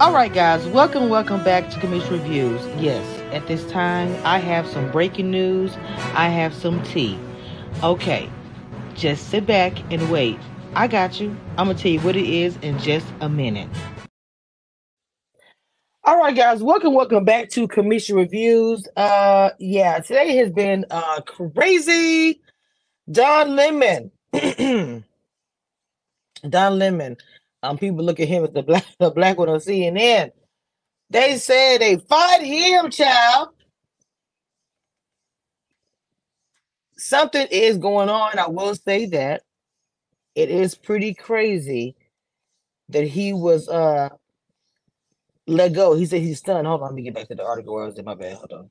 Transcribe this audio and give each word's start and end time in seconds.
All 0.00 0.12
right, 0.12 0.32
guys, 0.32 0.64
welcome, 0.68 1.08
welcome 1.08 1.42
back 1.42 1.70
to 1.70 1.80
Cameshia 1.80 2.12
Reviews. 2.12 2.64
Yes, 2.80 3.04
at 3.32 3.48
this 3.48 3.68
time, 3.68 4.14
I 4.24 4.38
have 4.38 4.64
some 4.68 4.90
breaking 4.92 5.28
news. 5.28 5.76
I 6.14 6.28
have 6.28 6.54
some 6.54 6.80
tea. 6.84 7.18
Okay, 7.82 8.30
just 8.98 9.30
sit 9.30 9.46
back 9.46 9.78
and 9.92 10.10
wait. 10.10 10.38
I 10.74 10.88
got 10.88 11.20
you. 11.20 11.36
I'm 11.58 11.68
gonna 11.68 11.78
tell 11.78 11.92
you 11.92 12.00
what 12.00 12.16
it 12.16 12.26
is 12.26 12.58
in 12.62 12.78
just 12.80 13.06
a 13.22 13.30
minute. 13.30 13.70
All 16.04 16.18
right, 16.18 16.36
guys, 16.36 16.62
welcome, 16.64 16.94
welcome 16.94 17.24
back 17.24 17.50
to 17.50 17.68
Cameshia 17.68 18.16
Reviews. 18.16 18.88
Uh, 18.96 19.50
yeah, 19.60 20.00
today 20.00 20.36
has 20.38 20.50
been 20.50 20.86
uh 20.90 21.22
crazy. 21.22 22.42
Don 23.10 23.56
Lemon, 23.56 24.12
Don 26.48 26.78
Lemon 26.78 27.16
um, 27.62 27.78
people 27.78 28.04
look 28.04 28.20
at 28.20 28.28
him 28.28 28.44
as 28.44 28.52
the 28.52 28.62
black, 28.64 28.86
the 29.00 29.10
black 29.10 29.38
one 29.38 29.48
on 29.50 29.60
CNN. 29.60 30.32
They 31.10 31.38
said 31.38 31.78
they 31.80 31.96
fired 31.98 32.44
him, 32.44 32.90
child. 32.90 33.50
Something 36.98 37.46
is 37.50 37.78
going 37.78 38.08
on. 38.08 38.38
I 38.38 38.48
will 38.48 38.74
say 38.74 39.06
that 39.06 39.42
it 40.34 40.50
is 40.50 40.74
pretty 40.74 41.14
crazy 41.14 41.96
that 42.90 43.04
he 43.06 43.32
was 43.32 43.68
uh 43.68 44.10
let 45.46 45.74
go. 45.74 45.94
He 45.94 46.06
said 46.06 46.22
he's 46.22 46.38
stunned. 46.38 46.66
Hold 46.66 46.82
on, 46.82 46.88
let 46.88 46.94
me 46.94 47.02
get 47.02 47.14
back 47.14 47.28
to 47.28 47.34
the 47.34 47.44
article. 47.46 47.74
Where 47.74 47.86
was 47.86 47.98
it? 47.98 48.04
My 48.04 48.14
bad. 48.14 48.34
Hold 48.36 48.52
on. 48.52 48.70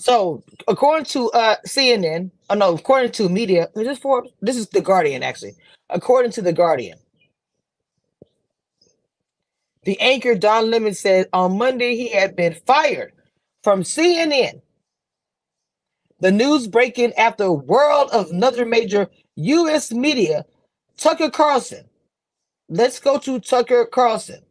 So, 0.00 0.44
according 0.68 1.06
to 1.06 1.30
uh 1.32 1.56
CNN, 1.66 2.30
oh 2.50 2.54
no, 2.54 2.74
according 2.74 3.12
to 3.12 3.28
media, 3.28 3.68
is 3.76 3.86
this 3.86 3.98
for 3.98 4.26
this 4.42 4.56
is 4.56 4.68
the 4.68 4.80
Guardian 4.82 5.22
actually. 5.22 5.54
According 5.90 6.32
to 6.32 6.42
the 6.42 6.52
Guardian, 6.52 6.98
the 9.84 10.00
anchor 10.00 10.34
Don 10.36 10.70
Lemon 10.70 10.94
said 10.94 11.28
on 11.32 11.58
Monday 11.58 11.96
he 11.96 12.10
had 12.10 12.36
been 12.36 12.54
fired 12.66 13.12
from 13.64 13.82
CNN. 13.82 14.62
The 16.20 16.32
news 16.32 16.66
breaking 16.66 17.12
after 17.14 17.52
world 17.52 18.10
of 18.10 18.30
another 18.30 18.66
major 18.66 19.08
U.S. 19.36 19.92
media, 19.92 20.44
Tucker 20.96 21.30
Carlson. 21.30 21.84
Let's 22.68 22.98
go 22.98 23.18
to 23.18 23.38
Tucker 23.38 23.86
Carlson. 23.86 24.42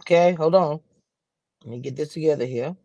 Okay, 0.00 0.34
hold 0.34 0.54
on. 0.54 0.80
Let 1.64 1.70
me 1.70 1.78
get 1.78 1.96
this 1.96 2.12
together 2.12 2.44
here. 2.44 2.76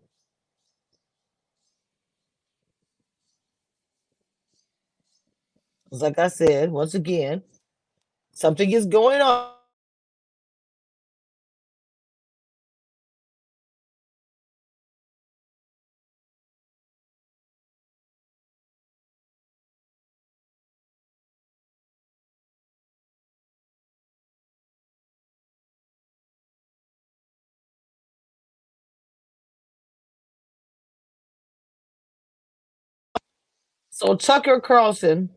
Like 5.92 6.20
I 6.20 6.28
said, 6.30 6.72
once 6.72 6.94
again, 6.94 7.42
something 8.32 8.72
is 8.72 8.86
going 8.86 9.22
on. 9.22 9.59
So 34.00 34.16
Tucker 34.16 34.62
Carlson, 34.62 35.30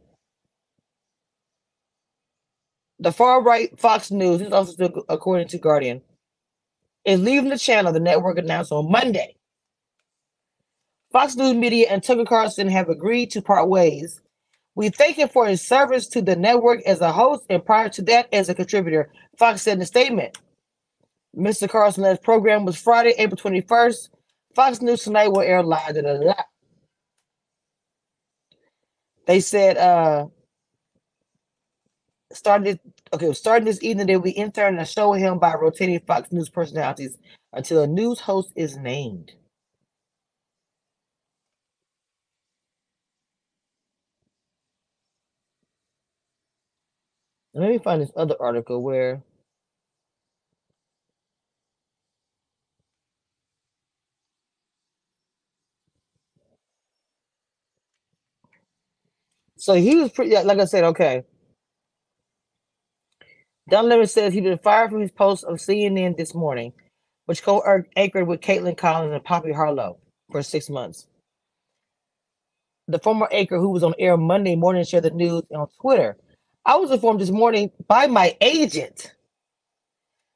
the 3.00 3.10
far 3.10 3.42
right 3.42 3.76
Fox 3.76 4.12
News, 4.12 4.40
is 4.40 4.52
also 4.52 5.04
according 5.08 5.48
to 5.48 5.58
Guardian, 5.58 6.00
is 7.04 7.18
leaving 7.18 7.50
the 7.50 7.58
channel. 7.58 7.92
The 7.92 7.98
network 7.98 8.38
announced 8.38 8.70
on 8.70 8.88
Monday. 8.88 9.34
Fox 11.10 11.34
News 11.34 11.54
Media 11.54 11.88
and 11.90 12.04
Tucker 12.04 12.24
Carlson 12.24 12.68
have 12.68 12.88
agreed 12.88 13.32
to 13.32 13.42
part 13.42 13.68
ways. 13.68 14.20
We 14.76 14.90
thank 14.90 15.16
him 15.16 15.28
for 15.28 15.44
his 15.44 15.66
service 15.66 16.06
to 16.10 16.22
the 16.22 16.36
network 16.36 16.82
as 16.82 17.00
a 17.00 17.10
host 17.10 17.42
and 17.50 17.66
prior 17.66 17.88
to 17.88 18.02
that 18.02 18.32
as 18.32 18.48
a 18.48 18.54
contributor, 18.54 19.10
Fox 19.38 19.62
said 19.62 19.78
in 19.78 19.82
a 19.82 19.86
statement. 19.86 20.38
Mr. 21.36 21.68
Carlson's 21.68 22.20
program 22.20 22.64
was 22.64 22.76
Friday, 22.76 23.14
April 23.18 23.38
21st. 23.38 24.10
Fox 24.54 24.80
News 24.80 25.02
Tonight 25.02 25.32
will 25.32 25.40
air 25.40 25.64
live. 25.64 25.96
Da, 25.96 26.02
da, 26.02 26.16
da, 26.16 26.34
they 29.26 29.40
said 29.40 29.76
uh 29.76 30.26
started 32.32 32.80
okay, 33.12 33.32
starting 33.32 33.66
this 33.66 33.82
evening 33.82 34.06
they'll 34.06 34.20
be 34.20 34.36
interning 34.36 34.80
a 34.80 34.86
show 34.86 35.12
him 35.12 35.38
by 35.38 35.54
rotating 35.54 36.00
Fox 36.00 36.32
News 36.32 36.48
personalities 36.48 37.18
until 37.52 37.82
a 37.82 37.86
news 37.86 38.20
host 38.20 38.52
is 38.56 38.76
named. 38.76 39.32
Let 47.54 47.70
me 47.70 47.78
find 47.78 48.00
this 48.00 48.12
other 48.16 48.36
article 48.40 48.82
where 48.82 49.22
So 59.62 59.74
he 59.74 59.94
was 59.94 60.10
pretty, 60.10 60.34
like 60.34 60.58
I 60.58 60.64
said, 60.64 60.82
okay. 60.82 61.22
Don 63.70 63.88
Lemon 63.88 64.08
says 64.08 64.34
he's 64.34 64.42
been 64.42 64.58
fired 64.58 64.90
from 64.90 65.02
his 65.02 65.12
post 65.12 65.44
of 65.44 65.58
CNN 65.58 66.16
this 66.16 66.34
morning, 66.34 66.72
which 67.26 67.44
co-anchored 67.44 68.26
with 68.26 68.40
Kaitlan 68.40 68.76
Collins 68.76 69.14
and 69.14 69.22
Poppy 69.22 69.52
Harlow 69.52 69.98
for 70.32 70.42
six 70.42 70.68
months. 70.68 71.06
The 72.88 72.98
former 72.98 73.28
anchor 73.30 73.60
who 73.60 73.68
was 73.68 73.84
on 73.84 73.94
air 74.00 74.16
Monday 74.16 74.56
morning 74.56 74.82
shared 74.82 75.04
the 75.04 75.10
news 75.10 75.44
on 75.54 75.68
Twitter. 75.80 76.16
I 76.66 76.74
was 76.74 76.90
informed 76.90 77.20
this 77.20 77.30
morning 77.30 77.70
by 77.86 78.08
my 78.08 78.36
agent 78.40 79.14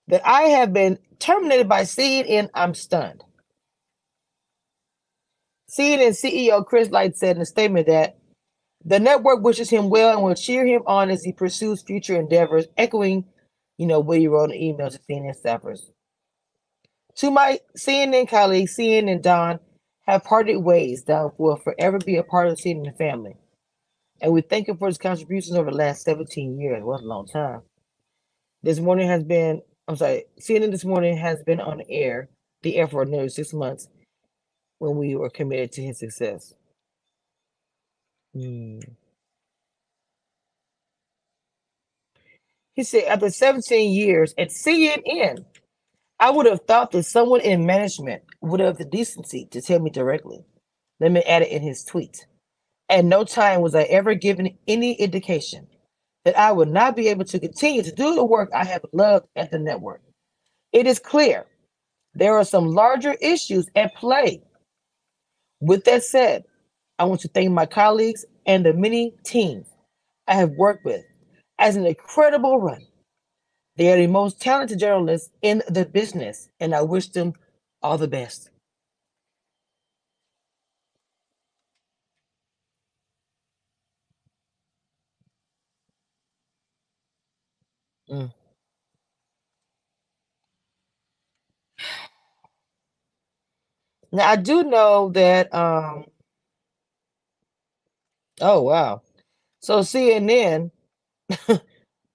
that 0.06 0.24
I 0.24 0.42
have 0.42 0.72
been 0.72 1.00
terminated 1.18 1.68
by 1.68 1.82
CNN. 1.82 2.48
I'm 2.54 2.74
stunned. 2.74 3.24
CNN 5.68 6.10
CEO 6.10 6.64
Chris 6.64 6.92
Licht 6.92 7.16
said 7.16 7.34
in 7.34 7.42
a 7.42 7.46
statement 7.46 7.88
that 7.88 8.18
the 8.84 9.00
network 9.00 9.42
wishes 9.42 9.70
him 9.70 9.90
well 9.90 10.12
and 10.12 10.22
will 10.22 10.34
cheer 10.34 10.66
him 10.66 10.82
on 10.86 11.10
as 11.10 11.24
he 11.24 11.32
pursues 11.32 11.82
future 11.82 12.18
endeavors, 12.18 12.66
echoing, 12.76 13.24
you 13.78 13.86
know, 13.86 14.00
what 14.00 14.18
he 14.18 14.28
wrote 14.28 14.50
in 14.50 14.62
email 14.62 14.90
to 14.90 14.98
CNN 14.98 15.40
staffers. 15.40 15.80
To 17.16 17.30
my 17.30 17.60
CNN 17.76 18.28
colleagues, 18.28 18.76
CNN 18.76 19.10
and 19.10 19.22
Don 19.22 19.58
have 20.06 20.24
parted 20.24 20.58
ways. 20.58 21.02
Don 21.02 21.32
will 21.38 21.56
forever 21.56 21.98
be 21.98 22.16
a 22.16 22.22
part 22.22 22.48
of 22.48 22.56
the 22.56 22.62
CNN 22.62 22.96
family. 22.96 23.36
And 24.20 24.32
we 24.32 24.40
thank 24.40 24.68
him 24.68 24.76
for 24.76 24.88
his 24.88 24.98
contributions 24.98 25.56
over 25.56 25.70
the 25.70 25.76
last 25.76 26.02
17 26.04 26.58
years. 26.58 26.82
What 26.82 27.00
a 27.00 27.06
long 27.06 27.26
time. 27.26 27.62
This 28.62 28.78
morning 28.80 29.08
has 29.08 29.24
been, 29.24 29.62
I'm 29.88 29.96
sorry, 29.96 30.24
CNN 30.40 30.70
this 30.70 30.84
morning 30.84 31.16
has 31.16 31.42
been 31.42 31.60
on 31.60 31.82
air, 31.88 32.28
the 32.62 32.76
air 32.76 32.88
for 32.88 33.04
nearly 33.04 33.28
six 33.28 33.52
months 33.52 33.88
when 34.78 34.96
we 34.96 35.16
were 35.16 35.30
committed 35.30 35.72
to 35.72 35.82
his 35.82 35.98
success. 35.98 36.54
Mm. 38.36 38.82
He 42.74 42.84
said, 42.84 43.04
after 43.04 43.30
17 43.30 43.90
years 43.90 44.34
at 44.36 44.50
CNN, 44.50 45.44
I 46.20 46.30
would 46.30 46.46
have 46.46 46.60
thought 46.66 46.90
that 46.92 47.04
someone 47.04 47.40
in 47.40 47.64
management 47.64 48.22
would 48.42 48.60
have 48.60 48.76
the 48.76 48.84
decency 48.84 49.46
to 49.50 49.62
tell 49.62 49.80
me 49.80 49.90
directly. 49.90 50.44
Let 51.00 51.12
me 51.12 51.22
add 51.22 51.42
it 51.42 51.50
in 51.50 51.62
his 51.62 51.84
tweet. 51.84 52.26
At 52.88 53.04
no 53.04 53.24
time 53.24 53.62
was 53.62 53.74
I 53.74 53.82
ever 53.84 54.14
given 54.14 54.56
any 54.68 54.92
indication 54.92 55.66
that 56.24 56.38
I 56.38 56.52
would 56.52 56.68
not 56.68 56.96
be 56.96 57.08
able 57.08 57.24
to 57.26 57.38
continue 57.38 57.82
to 57.82 57.92
do 57.92 58.14
the 58.14 58.24
work 58.24 58.50
I 58.54 58.64
have 58.64 58.84
loved 58.92 59.26
at 59.36 59.50
the 59.50 59.58
network. 59.58 60.02
It 60.72 60.86
is 60.86 60.98
clear 60.98 61.46
there 62.14 62.36
are 62.36 62.44
some 62.44 62.66
larger 62.66 63.14
issues 63.20 63.66
at 63.74 63.94
play. 63.94 64.42
With 65.60 65.84
that 65.84 66.04
said, 66.04 66.44
I 66.98 67.04
want 67.04 67.20
to 67.22 67.28
thank 67.28 67.50
my 67.52 67.66
colleagues 67.66 68.24
and 68.46 68.66
the 68.66 68.74
many 68.74 69.14
teams 69.24 69.68
I 70.28 70.34
have 70.36 70.52
worked 70.52 70.84
with 70.84 71.04
as 71.58 71.76
an 71.76 71.86
incredible 71.86 72.60
run. 72.60 72.86
They 73.76 73.92
are 73.92 73.98
the 73.98 74.08
most 74.08 74.40
talented 74.40 74.80
journalists 74.80 75.30
in 75.42 75.62
the 75.68 75.86
business, 75.86 76.48
and 76.60 76.74
I 76.74 76.82
wish 76.82 77.08
them 77.10 77.34
all 77.82 77.98
the 77.98 78.08
best. 78.08 78.50
Mm. 88.10 88.32
Now 94.12 94.28
I 94.30 94.36
do 94.36 94.64
know 94.64 95.10
that 95.10 95.54
um, 95.54 96.06
oh 98.40 98.62
wow. 98.62 99.02
So 99.60 99.80
CNN 99.80 100.70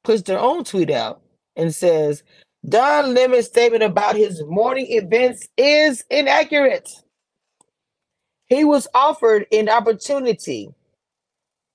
puts 0.03 0.21
their 0.23 0.39
own 0.39 0.63
tweet 0.63 0.89
out 0.89 1.21
and 1.56 1.73
says 1.73 2.23
Don 2.68 3.13
Lemon's 3.13 3.47
statement 3.47 3.83
about 3.83 4.15
his 4.15 4.44
morning 4.45 4.88
events 4.89 5.47
is 5.57 6.03
inaccurate. 6.09 6.89
He 8.47 8.63
was 8.65 8.88
offered 8.94 9.47
an 9.51 9.69
opportunity 9.69 10.69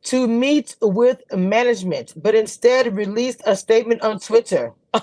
to 0.05 0.29
meet 0.29 0.77
with 0.81 1.23
management, 1.35 2.13
but 2.17 2.35
instead 2.35 2.95
released 2.95 3.43
a 3.47 3.57
statement 3.57 4.03
on 4.03 4.21
Twitter. 4.21 4.73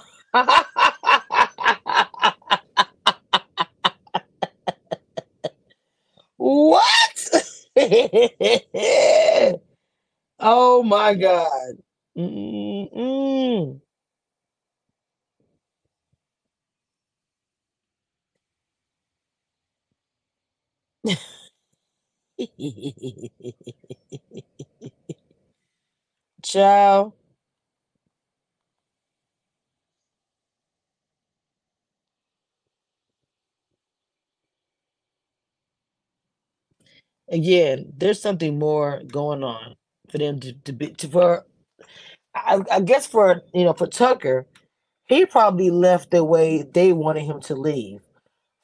what? 6.38 6.93
oh 10.40 10.84
my 10.84 11.16
God. 11.16 11.74
Mm-mm. 12.18 13.82
Ciao. 26.44 27.14
Again, 37.30 37.94
there's 37.98 38.22
something 38.22 38.60
more 38.60 39.02
going 39.12 39.44
on 39.44 39.76
for 40.12 40.20
them 40.20 40.40
to, 40.42 40.54
to 40.54 40.74
be 40.74 40.90
to 40.94 41.08
for 41.08 41.46
I, 42.36 42.62
I 42.72 42.82
guess 42.82 43.08
for 43.08 43.42
you 43.54 43.66
know 43.66 43.74
for 43.74 43.88
Tucker, 43.88 44.48
he 45.08 45.26
probably 45.26 45.72
left 45.72 46.12
the 46.12 46.24
way 46.24 46.64
they 46.64 46.94
wanted 46.94 47.24
him 47.26 47.42
to 47.42 47.56
leave. 47.56 48.02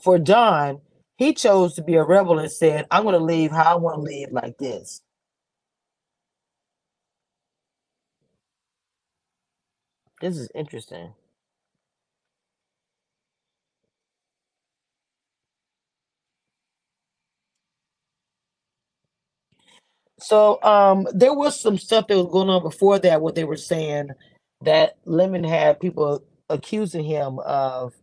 For 0.04 0.20
Don, 0.20 0.82
he 1.18 1.34
chose 1.34 1.76
to 1.76 1.84
be 1.84 1.96
a 1.96 2.04
rebel 2.04 2.40
and 2.40 2.52
said, 2.52 2.88
I'm 2.92 3.04
gonna 3.06 3.20
leave 3.20 3.52
how 3.52 3.74
I 3.74 3.76
want 3.78 3.98
to 3.98 4.02
leave 4.02 4.32
like 4.32 4.58
this. 4.60 5.02
This 10.22 10.38
is 10.38 10.50
interesting. 10.56 11.14
So 20.22 20.62
um 20.64 21.08
there 21.14 21.34
was 21.34 21.62
some 21.62 21.78
stuff 21.78 22.08
that 22.08 22.18
was 22.18 22.32
going 22.32 22.50
on 22.50 22.64
before 22.64 23.00
that 23.00 23.22
what 23.22 23.36
they 23.36 23.46
were 23.46 23.58
saying 23.58 24.10
that 24.64 24.98
Lemon 25.06 25.44
had 25.44 25.80
people 25.80 26.24
accusing 26.50 27.04
him 27.06 27.40
of, 27.40 27.94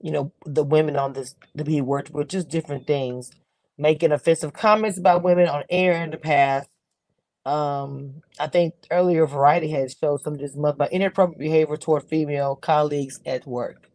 you 0.00 0.10
know, 0.10 0.32
the 0.44 0.64
women 0.64 0.96
on 0.96 1.12
this 1.14 1.34
that 1.54 1.66
he 1.66 1.80
worked 1.80 2.10
with, 2.10 2.28
just 2.28 2.48
different 2.48 2.86
things, 2.86 3.30
making 3.78 4.12
offensive 4.12 4.52
comments 4.52 4.98
about 4.98 5.22
women 5.22 5.48
on 5.48 5.64
air 5.70 6.02
in 6.02 6.10
the 6.10 6.18
past. 6.18 6.68
Um, 7.46 8.22
I 8.40 8.48
think 8.48 8.74
earlier 8.90 9.26
Variety 9.26 9.68
had 9.70 9.92
showed 9.92 10.20
some 10.22 10.34
of 10.34 10.40
this 10.40 10.56
month 10.56 10.76
about 10.76 10.92
inappropriate 10.92 11.38
behavior 11.38 11.76
toward 11.76 12.04
female 12.04 12.56
colleagues 12.56 13.20
at 13.26 13.46
work. 13.46 13.88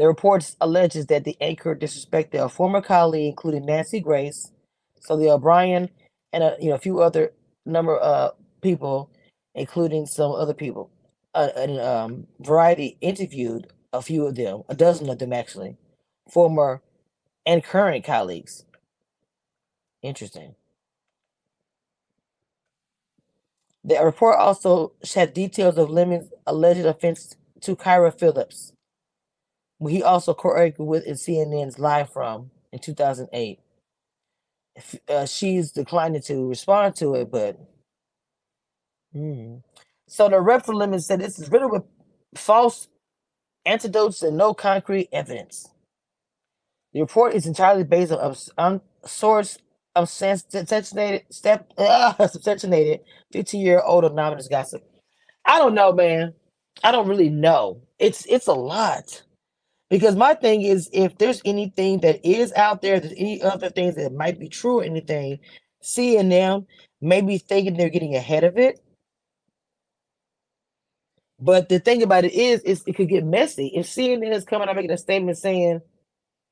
The 0.00 0.06
reports 0.06 0.56
alleges 0.62 1.04
that 1.08 1.24
the 1.24 1.36
anchor 1.42 1.76
disrespected 1.76 2.42
a 2.42 2.48
former 2.48 2.80
colleague, 2.80 3.28
including 3.28 3.66
Nancy 3.66 4.00
Grace, 4.00 4.50
Soledad 4.98 5.28
O'Brien, 5.28 5.90
and 6.32 6.42
a 6.42 6.56
you 6.58 6.70
know 6.70 6.76
a 6.76 6.78
few 6.78 7.02
other 7.02 7.34
number 7.66 7.98
of 7.98 8.32
people, 8.62 9.10
including 9.54 10.06
some 10.06 10.32
other 10.32 10.54
people. 10.54 10.90
Uh, 11.34 11.50
and 11.54 11.78
um, 11.78 12.26
Variety 12.40 12.96
interviewed 13.02 13.66
a 13.92 14.00
few 14.00 14.26
of 14.26 14.36
them, 14.36 14.62
a 14.70 14.74
dozen 14.74 15.10
of 15.10 15.18
them 15.18 15.34
actually, 15.34 15.76
former 16.30 16.80
and 17.44 17.62
current 17.62 18.02
colleagues. 18.02 18.64
Interesting. 20.00 20.54
The 23.84 24.02
report 24.02 24.38
also 24.38 24.94
had 25.14 25.34
details 25.34 25.76
of 25.76 25.90
Lemon's 25.90 26.30
alleged 26.46 26.86
offense 26.86 27.36
to 27.60 27.76
Kyra 27.76 28.18
Phillips, 28.18 28.72
he 29.88 30.02
also 30.02 30.34
choreographed 30.34 30.78
with 30.78 31.04
in 31.04 31.14
CNN's 31.14 31.78
Live 31.78 32.12
From 32.12 32.50
in 32.72 32.78
2008. 32.78 33.58
Uh, 35.08 35.26
she's 35.26 35.72
declining 35.72 36.22
to 36.22 36.48
respond 36.48 36.94
to 36.96 37.14
it, 37.14 37.30
but 37.30 37.58
mm. 39.14 39.62
so 40.06 40.28
the 40.28 40.40
rep 40.40 40.64
for 40.64 40.74
Lemon 40.74 41.00
said 41.00 41.20
this 41.20 41.38
is 41.38 41.50
riddled 41.50 41.72
with 41.72 41.82
false 42.34 42.88
antidotes 43.66 44.22
and 44.22 44.36
no 44.36 44.54
concrete 44.54 45.08
evidence. 45.12 45.68
The 46.92 47.00
report 47.00 47.34
is 47.34 47.46
entirely 47.46 47.84
based 47.84 48.12
on, 48.12 48.36
on 48.58 48.80
source 49.04 49.58
of 49.94 50.08
substantiated 50.08 51.24
step 51.30 51.72
uh, 51.78 52.26
substantiated 52.28 53.00
15 53.32 53.60
year 53.60 53.80
old 53.80 54.04
anonymous 54.04 54.48
gossip. 54.48 54.82
I 55.44 55.58
don't 55.58 55.74
know, 55.74 55.92
man. 55.92 56.34
I 56.82 56.92
don't 56.92 57.08
really 57.08 57.28
know. 57.28 57.82
It's 57.98 58.24
it's 58.26 58.46
a 58.46 58.52
lot. 58.52 59.22
Because 59.90 60.16
my 60.16 60.34
thing 60.34 60.62
is, 60.62 60.90
if 60.92 61.18
there's 61.18 61.42
anything 61.44 62.00
that 62.00 62.26
is 62.28 62.52
out 62.54 62.82
there, 62.82 63.00
there's 63.00 63.14
any 63.14 63.42
other 63.42 63.70
things 63.70 63.96
that 63.96 64.14
might 64.14 64.38
be 64.40 64.48
true 64.48 64.80
or 64.80 64.84
anything, 64.84 65.40
seeing 65.82 66.30
them, 66.30 66.66
maybe 67.00 67.38
thinking 67.38 67.76
they're 67.76 67.90
getting 67.90 68.16
ahead 68.16 68.44
of 68.44 68.58
it. 68.58 68.80
But 71.40 71.68
the 71.68 71.80
thing 71.80 72.02
about 72.02 72.24
it 72.24 72.34
is, 72.34 72.62
is 72.62 72.84
it 72.86 72.94
could 72.96 73.10
get 73.10 73.24
messy. 73.24 73.72
If 73.74 73.86
CNN 73.86 74.32
is 74.34 74.44
coming 74.44 74.68
out 74.68 74.76
making 74.76 74.92
a 74.92 74.98
statement 74.98 75.38
saying, 75.38 75.82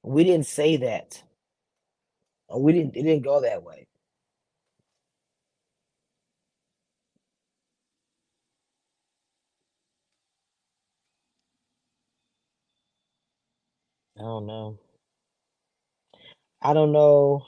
we 0.05 0.25
didn't 0.25 0.47
say 0.47 0.79
that, 0.79 1.23
or 2.49 2.63
we 2.63 2.75
didn't, 2.75 2.97
it 2.97 3.05
didn't 3.05 3.25
go 3.25 3.43
that 3.43 3.65
way. 3.65 3.88
I 14.19 14.23
don't 14.23 14.47
know. 14.47 14.79
I 16.63 16.75
don't 16.75 16.93
know. 16.93 17.47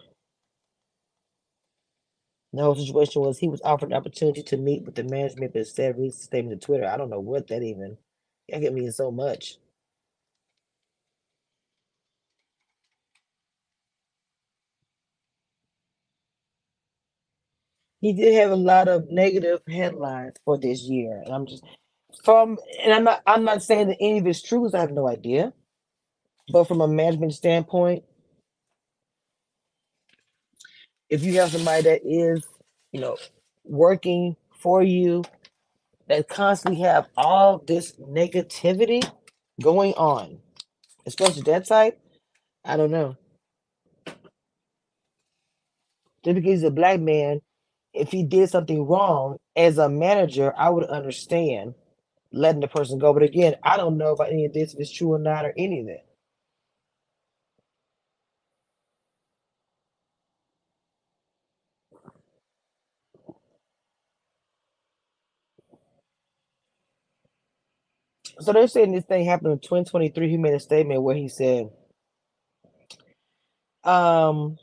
The 2.53 2.63
whole 2.65 2.77
situation 2.77 3.23
was 3.23 3.39
he 3.39 3.49
was 3.49 3.63
offered 3.65 3.91
an 3.91 3.97
opportunity 3.97 4.43
to 4.45 4.59
meet 4.59 4.85
with 4.85 4.97
the 4.97 5.05
management, 5.05 5.55
but 5.55 5.61
instead 5.61 5.97
released 5.99 6.21
a 6.23 6.25
statement 6.25 6.61
to 6.61 6.67
Twitter. 6.67 6.87
I 6.87 6.99
don't 6.99 7.11
know 7.11 7.21
what 7.21 7.49
that 7.49 7.63
even. 7.63 7.99
That 8.51 8.63
get 8.63 8.75
me 8.75 8.91
so 8.91 9.13
much. 9.13 9.59
He 18.01 18.13
did 18.15 18.35
have 18.35 18.53
a 18.53 18.57
lot 18.57 18.89
of 18.89 19.11
negative 19.11 19.61
headlines 19.69 20.37
for 20.45 20.59
this 20.59 20.83
year, 20.83 21.23
and 21.25 21.35
I'm 21.35 21.47
just 21.47 21.65
from. 22.25 22.59
And 22.83 22.95
I'm 22.95 23.05
not. 23.05 23.23
I'm 23.27 23.45
not 23.45 23.63
saying 23.63 23.89
that 23.89 23.99
any 24.01 24.19
of 24.21 24.27
it's 24.29 24.43
true. 24.43 24.71
I 24.75 24.81
have 24.81 24.93
no 24.93 25.09
idea. 25.09 25.53
But 26.53 26.65
from 26.69 26.81
a 26.81 26.89
management 26.89 27.35
standpoint, 27.35 28.05
if 31.09 31.25
you 31.25 31.35
have 31.41 31.51
somebody 31.53 31.83
that 31.83 32.03
is, 32.05 32.45
you 32.93 33.01
know, 33.01 33.17
working 33.65 34.37
for 34.59 34.83
you, 34.83 35.25
that 36.09 36.29
constantly 36.29 36.83
have 36.83 37.07
all 37.17 37.59
this 37.59 37.93
negativity 37.97 39.09
going 39.63 39.95
on, 39.95 40.39
especially 41.07 41.43
that 41.43 41.67
type, 41.67 42.01
I 42.65 42.77
don't 42.77 42.91
know. 42.91 43.17
Just 46.25 46.35
because 46.35 46.51
he's 46.51 46.63
a 46.65 46.71
black 46.71 47.01
man, 47.01 47.41
if 47.95 48.11
he 48.13 48.25
did 48.25 48.51
something 48.51 48.87
wrong 48.87 49.39
as 49.57 49.79
a 49.79 49.89
manager, 49.89 50.53
I 50.57 50.71
would 50.71 50.85
understand 50.85 51.75
letting 52.33 52.61
the 52.61 52.69
person 52.69 52.99
go. 52.99 53.13
But 53.15 53.23
again, 53.25 53.57
I 53.63 53.77
don't 53.77 53.99
know 53.99 54.13
if 54.13 54.21
any 54.21 54.47
of 54.47 54.53
this 54.53 54.75
is 54.75 54.93
true 54.93 55.15
or 55.15 55.19
not, 55.19 55.47
or 55.47 55.55
any 55.57 55.81
of 55.81 55.87
that. 55.87 56.07
So 68.41 68.53
they're 68.53 68.69
saying 68.69 68.93
this 68.93 69.05
thing 69.05 69.27
happened 69.27 69.53
in 69.53 69.59
2023. 69.61 70.31
He 70.31 70.37
made 70.39 70.55
a 70.55 70.61
statement 70.61 71.03
where 71.03 71.17
he 71.17 71.29
said, 71.29 71.71
um, 73.85 74.59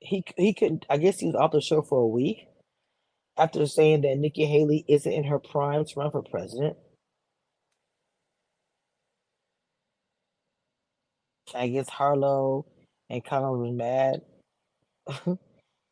he 0.00 0.24
he 0.36 0.54
couldn't. 0.54 0.86
I 0.90 0.98
guess 0.98 1.20
he 1.20 1.26
was 1.26 1.36
off 1.36 1.52
the 1.52 1.60
show 1.60 1.82
for 1.82 2.00
a 2.00 2.06
week, 2.08 2.48
after 3.38 3.66
saying 3.66 4.02
that 4.02 4.18
Nikki 4.18 4.46
Haley 4.46 4.84
isn't 4.88 5.12
in 5.12 5.24
her 5.24 5.38
prime 5.38 5.84
to 5.84 5.94
run 5.96 6.10
for 6.10 6.22
president. 6.22 6.76
I 11.54 11.68
guess 11.68 11.88
Harlow 11.88 12.66
and 13.10 13.24
Connell 13.24 13.58
was 13.58 13.72
mad. 13.74 14.22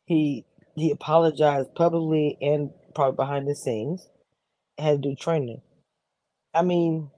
he 0.07 0.45
he 0.75 0.91
apologized 0.91 1.75
publicly 1.75 2.37
and 2.41 2.71
probably 2.95 3.15
behind 3.17 3.47
the 3.47 3.55
scenes. 3.55 4.09
Had 4.77 5.03
to 5.03 5.09
do 5.09 5.15
training. 5.15 5.61
I 6.53 6.63
mean, 6.63 7.11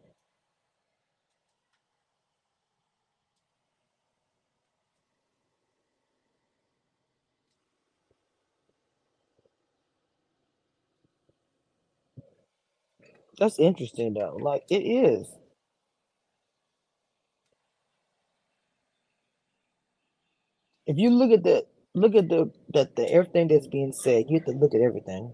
That's 13.39 13.59
interesting 13.59 14.15
though. 14.15 14.37
Like 14.41 14.65
it 14.69 14.81
is. 14.83 15.27
If 20.85 20.97
you 20.97 21.11
look 21.11 21.31
at 21.31 21.43
the 21.43 21.65
look 21.95 22.15
at 22.15 22.29
the 22.29 22.51
that 22.73 22.95
the 22.97 23.09
everything 23.09 23.47
that's 23.49 23.67
being 23.67 23.93
said, 23.93 24.25
you 24.29 24.39
have 24.39 24.47
to 24.47 24.51
look 24.53 24.75
at 24.75 24.81
everything. 24.81 25.33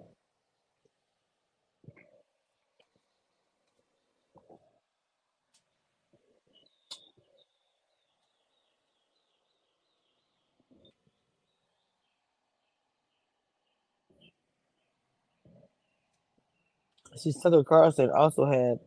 See, 17.17 17.33
Tucker 17.33 17.63
Carlson 17.63 18.11
also 18.11 18.45
had 18.45 18.79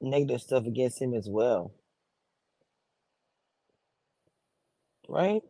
negative 0.00 0.42
stuff 0.42 0.66
against 0.66 1.02
him 1.02 1.14
as 1.14 1.28
well. 1.28 1.72
Right? 5.08 5.42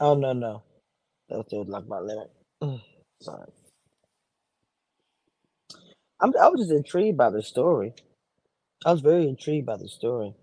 Oh 0.00 0.14
no 0.14 0.32
no. 0.32 0.62
That 1.28 1.38
was 1.38 1.46
still 1.48 1.64
like 1.66 1.86
my 1.88 2.00
limit. 2.00 2.30
Sorry. 3.22 3.48
I'm 6.20 6.34
I 6.40 6.48
was 6.48 6.60
just 6.60 6.72
intrigued 6.72 7.18
by 7.18 7.30
the 7.30 7.42
story. 7.42 7.94
I 8.84 8.92
was 8.92 9.02
very 9.02 9.28
intrigued 9.28 9.66
by 9.66 9.76
the 9.76 9.88
story. 9.88 10.34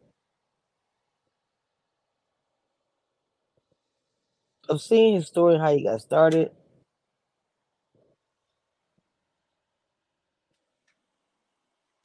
Of 4.70 4.82
seeing 4.82 5.16
his 5.16 5.28
story, 5.28 5.58
how 5.60 5.74
he 5.76 5.84
got 5.84 6.02
started. 6.02 6.52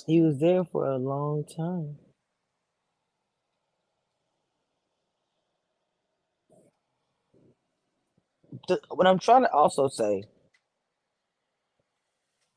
He 0.06 0.20
was 0.22 0.38
there 0.38 0.64
for 0.64 0.86
a 0.86 0.98
long 0.98 1.44
time. 1.44 1.98
What 8.90 9.06
I'm 9.06 9.18
trying 9.18 9.42
to 9.44 9.52
also 9.52 9.88
say 9.88 10.24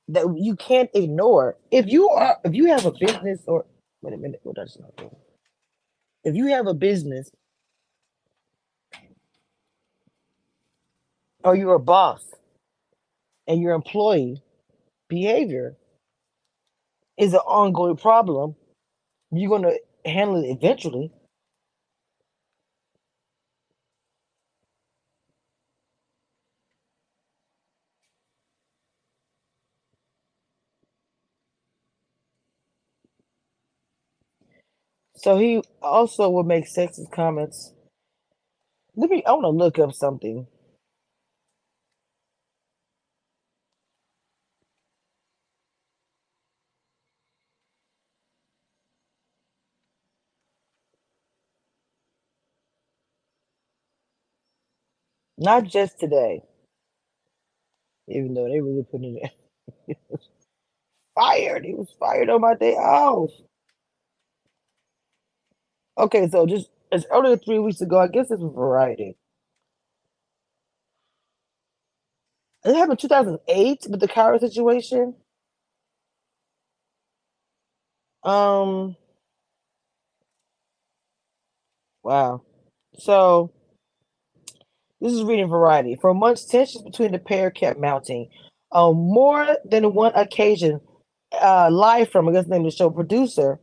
that 0.09 0.25
you 0.37 0.55
can't 0.57 0.91
ignore 0.95 1.57
if 1.71 1.87
you 1.87 2.09
are 2.09 2.37
if 2.45 2.55
you 2.55 2.67
have 2.67 2.85
a 2.85 2.91
business 2.91 3.41
or 3.47 3.65
wait 4.01 4.13
a 4.13 4.17
minute, 4.17 4.41
what 4.43 4.57
that's 4.57 4.79
not 4.79 4.95
doing. 4.97 5.15
If 6.23 6.35
you 6.35 6.47
have 6.47 6.67
a 6.67 6.73
business 6.75 7.31
or 11.43 11.55
you're 11.55 11.75
a 11.75 11.79
boss 11.79 12.23
and 13.47 13.61
your 13.61 13.73
employee 13.73 14.41
behavior 15.09 15.75
is 17.17 17.33
an 17.33 17.39
ongoing 17.41 17.97
problem, 17.97 18.55
you're 19.31 19.49
going 19.49 19.63
to 19.63 19.79
handle 20.09 20.43
it 20.43 20.49
eventually. 20.49 21.11
So 35.15 35.37
he 35.37 35.61
also 35.81 36.29
would 36.29 36.47
make 36.47 36.65
sexist 36.65 37.11
comments. 37.11 37.73
Let 38.95 39.09
me, 39.09 39.23
I 39.25 39.31
want 39.33 39.45
to 39.45 39.49
look 39.49 39.79
up 39.79 39.93
something. 39.93 40.47
Not 55.41 55.65
just 55.65 55.99
today, 55.99 56.43
even 58.09 58.33
though 58.35 58.49
they 58.49 58.61
really 58.61 58.85
put 58.91 59.01
it 59.03 59.07
in. 59.07 59.29
fired. 61.15 61.65
He 61.65 61.73
was 61.75 61.89
fired 61.99 62.29
on 62.29 62.41
my 62.41 62.55
day 62.55 62.75
off. 62.75 63.31
Okay, 65.97 66.29
so 66.29 66.45
just 66.47 66.69
as 66.91 67.05
early 67.11 67.33
as 67.33 67.41
three 67.45 67.59
weeks 67.59 67.81
ago, 67.81 67.99
I 67.99 68.07
guess 68.07 68.31
it's 68.31 68.41
Variety. 68.41 69.17
It 72.65 72.75
happened 72.75 72.99
2008 72.99 73.87
with 73.89 73.99
the 73.99 74.07
Kyra 74.07 74.39
situation. 74.39 75.15
Um, 78.23 78.95
wow. 82.03 82.41
So 82.97 83.51
this 85.01 85.13
is 85.13 85.23
reading 85.23 85.49
Variety. 85.49 85.97
For 85.99 86.13
months, 86.13 86.45
tensions 86.45 86.83
between 86.83 87.11
the 87.11 87.19
pair 87.19 87.51
kept 87.51 87.79
mounting. 87.79 88.29
On 88.71 88.95
more 88.95 89.57
than 89.65 89.93
one 89.93 90.13
occasion, 90.15 90.79
uh, 91.41 91.69
live 91.71 92.09
from, 92.09 92.29
I 92.29 92.33
guess, 92.33 92.47
name 92.47 92.63
the 92.63 92.71
show 92.71 92.89
producer 92.89 93.59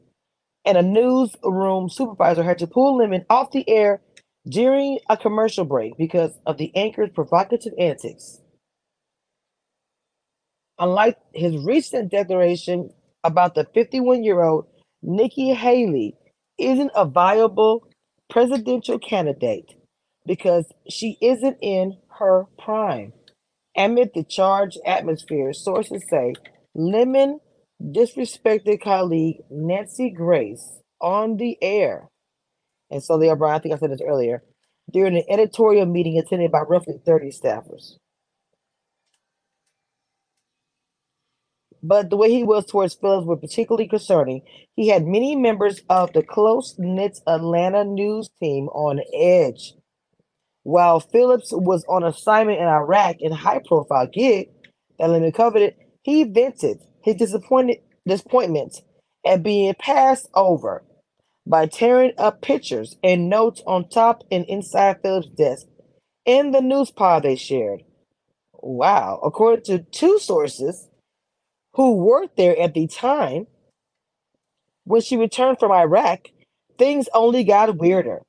and 0.65 0.77
a 0.77 0.83
newsroom 0.83 1.89
supervisor 1.89 2.43
had 2.43 2.59
to 2.59 2.67
pull 2.67 2.99
Lemon 2.99 3.25
off 3.31 3.53
the 3.53 3.69
air 3.69 4.03
during 4.49 4.99
a 5.09 5.17
commercial 5.17 5.65
break 5.65 5.97
because 5.97 6.33
of 6.47 6.59
the 6.59 6.71
anchor's 6.77 7.11
provocative 7.15 7.73
antics. 7.79 8.41
Unlike 10.79 11.19
his 11.35 11.57
recent 11.65 12.11
declaration 12.11 12.91
about 13.25 13.55
the 13.55 13.67
51 13.75 14.25
year 14.25 14.43
old 14.43 14.67
Nikki 15.03 15.55
Haley 15.55 16.17
isn't 16.59 16.91
a 16.95 17.05
viable 17.07 17.89
presidential 18.29 18.99
candidate 18.99 19.75
because 20.29 20.67
she 20.91 21.19
isn't 21.23 21.59
in 21.63 21.99
her 22.21 22.47
prime. 22.61 23.15
Amid 23.77 24.13
the 24.15 24.25
charged 24.25 24.79
atmosphere, 24.87 25.53
sources 25.55 26.05
say 26.11 26.35
Lemon 26.77 27.41
disrespected 27.83 28.83
colleague 28.83 29.39
Nancy 29.51 30.11
Grace 30.11 30.81
on 31.01 31.39
the 31.39 31.59
air. 31.63 32.09
And 32.91 33.03
so 33.03 33.19
they 33.19 33.31
are, 33.31 33.45
I 33.47 33.61
think 33.61 33.75
I 33.75 33.79
said 33.79 33.93
this 33.93 34.03
earlier, 34.07 34.45
during 34.93 35.17
an 35.17 35.25
editorial 35.31 35.87
meeting 35.87 36.19
attended 36.19 36.53
by 36.53 36.61
roughly 36.61 37.01
30 37.07 37.31
staffers. 37.31 37.97
But 41.83 42.11
the 42.11 42.17
way 42.17 42.31
he 42.31 42.45
was 42.45 42.67
towards 42.67 42.95
Phillips 42.95 43.27
was 43.27 43.41
particularly 43.41 43.89
concerning. 43.89 44.43
He 44.77 44.89
had 44.89 45.07
many 45.07 45.37
members 45.37 45.83
of 45.91 46.13
the 46.13 46.23
close 46.23 46.75
knit 46.79 47.21
Atlanta 47.27 47.85
news 47.85 48.31
team 48.41 48.69
on 48.71 49.01
edge. 49.15 49.75
While 50.69 51.01
Phillips 51.01 51.49
was 51.51 51.83
on 51.89 52.05
assignment 52.05 52.61
in 52.61 52.67
Iraq 52.67 53.17
in 53.21 53.33
a 53.33 53.37
high 53.37 53.63
profile 53.67 54.07
gig 54.07 54.51
that 54.99 55.09
Lemon 55.09 55.33
coveted, 55.33 55.75
he 56.03 56.25
vented 56.25 56.77
his 57.03 57.15
disappointed 57.15 57.79
disappointment 58.07 58.83
at 59.27 59.43
being 59.43 59.73
passed 59.79 60.29
over 60.35 60.85
by 61.47 61.65
tearing 61.69 62.13
up 62.19 62.43
pictures 62.43 62.99
and 63.03 63.31
notes 63.31 63.63
on 63.67 63.89
top 63.89 64.25
and 64.31 64.45
inside 64.45 65.01
Phillips' 65.01 65.29
desk 65.29 65.67
in 66.27 66.51
the 66.51 66.61
news 66.61 66.91
pod 66.91 67.23
they 67.23 67.37
shared. 67.37 67.83
Wow. 68.53 69.21
According 69.25 69.65
to 69.65 69.79
two 69.91 70.19
sources 70.19 70.87
who 71.77 71.95
worked 71.95 72.37
there 72.37 72.61
at 72.61 72.75
the 72.75 72.87
time, 72.89 73.47
when 74.85 75.01
she 75.01 75.17
returned 75.17 75.61
from 75.61 75.73
Iraq, 75.73 76.29
things 76.79 77.09
only 77.15 77.43
got 77.43 77.79
weirder. 77.79 78.21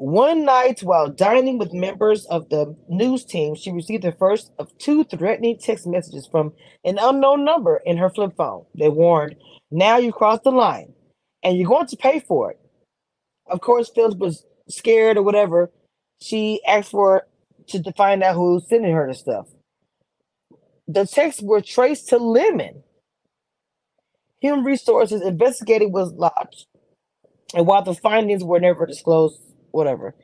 One 0.00 0.46
night, 0.46 0.80
while 0.82 1.10
dining 1.10 1.58
with 1.58 1.74
members 1.74 2.24
of 2.26 2.48
the 2.48 2.74
news 2.88 3.22
team, 3.22 3.54
she 3.54 3.70
received 3.70 4.02
the 4.02 4.12
first 4.12 4.50
of 4.58 4.76
two 4.78 5.04
threatening 5.04 5.58
text 5.58 5.86
messages 5.86 6.26
from 6.26 6.54
an 6.86 6.98
unknown 6.98 7.44
number 7.44 7.82
in 7.84 7.98
her 7.98 8.08
flip 8.08 8.32
phone. 8.34 8.64
They 8.74 8.88
warned, 8.88 9.36
Now 9.70 9.98
you 9.98 10.10
crossed 10.10 10.44
the 10.44 10.52
line 10.52 10.94
and 11.42 11.58
you're 11.58 11.68
going 11.68 11.86
to 11.88 11.98
pay 11.98 12.18
for 12.18 12.50
it. 12.50 12.58
Of 13.46 13.60
course, 13.60 13.90
Phillips 13.94 14.16
was 14.16 14.46
scared 14.70 15.18
or 15.18 15.22
whatever. 15.22 15.70
She 16.22 16.62
asked 16.66 16.92
for 16.92 17.26
to, 17.68 17.92
find 17.92 18.22
out 18.22 18.36
who 18.36 18.54
was 18.54 18.68
sending 18.70 18.94
her 18.94 19.06
the 19.06 19.12
stuff. 19.12 19.48
The 20.88 21.04
texts 21.04 21.42
were 21.42 21.60
traced 21.60 22.08
to 22.08 22.16
Lemon. 22.16 22.84
Human 24.40 24.64
Resources 24.64 25.20
investigated 25.20 25.92
was 25.92 26.14
lodged. 26.14 26.68
And 27.54 27.66
while 27.66 27.82
the 27.82 27.94
findings 27.94 28.42
were 28.42 28.60
never 28.60 28.86
disclosed, 28.86 29.40
whatever, 29.72 30.14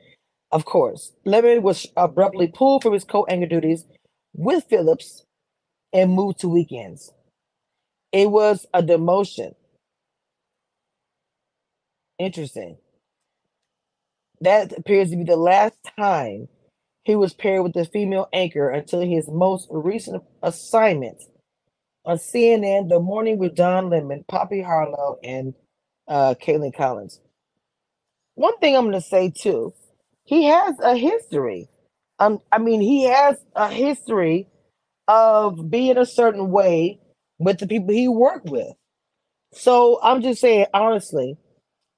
of 0.51 0.65
course, 0.65 1.13
Lemon 1.25 1.63
was 1.63 1.87
abruptly 1.97 2.47
pulled 2.47 2.83
from 2.83 2.93
his 2.93 3.03
co-anchor 3.03 3.47
duties 3.47 3.85
with 4.33 4.65
Phillips 4.69 5.23
and 5.93 6.11
moved 6.11 6.39
to 6.39 6.49
weekends. 6.49 7.11
It 8.11 8.31
was 8.31 8.65
a 8.73 8.81
demotion. 8.83 9.55
Interesting. 12.19 12.77
That 14.41 14.77
appears 14.77 15.11
to 15.11 15.17
be 15.17 15.23
the 15.23 15.37
last 15.37 15.75
time 15.99 16.47
he 17.03 17.15
was 17.15 17.33
paired 17.33 17.63
with 17.63 17.73
the 17.73 17.85
female 17.85 18.29
anchor 18.33 18.69
until 18.69 19.01
his 19.01 19.27
most 19.29 19.67
recent 19.71 20.23
assignment 20.43 21.23
on 22.05 22.17
CNN, 22.17 22.89
The 22.89 22.99
Morning 22.99 23.37
with 23.37 23.55
Don 23.55 23.89
Lemon, 23.89 24.25
Poppy 24.27 24.61
Harlow, 24.61 25.19
and 25.23 25.53
uh, 26.07 26.35
Kaitlan 26.41 26.75
Collins. 26.75 27.19
One 28.37 28.55
thing 28.59 28.75
I'm 28.75 28.83
going 28.83 28.93
to 28.93 29.01
say 29.01 29.31
too, 29.35 29.73
he 30.23 30.43
has 30.45 30.75
a 30.79 30.95
history. 30.95 31.69
Um, 32.19 32.39
I 32.51 32.59
mean, 32.59 32.81
he 32.81 33.05
has 33.05 33.35
a 33.55 33.67
history 33.67 34.47
of 35.07 35.71
being 35.71 35.97
a 35.97 36.05
certain 36.05 36.51
way 36.51 36.99
with 37.39 37.57
the 37.57 37.65
people 37.65 37.95
he 37.95 38.07
worked 38.07 38.47
with. 38.47 38.73
So 39.53 39.99
I'm 40.03 40.21
just 40.21 40.39
saying, 40.39 40.67
honestly, 40.71 41.35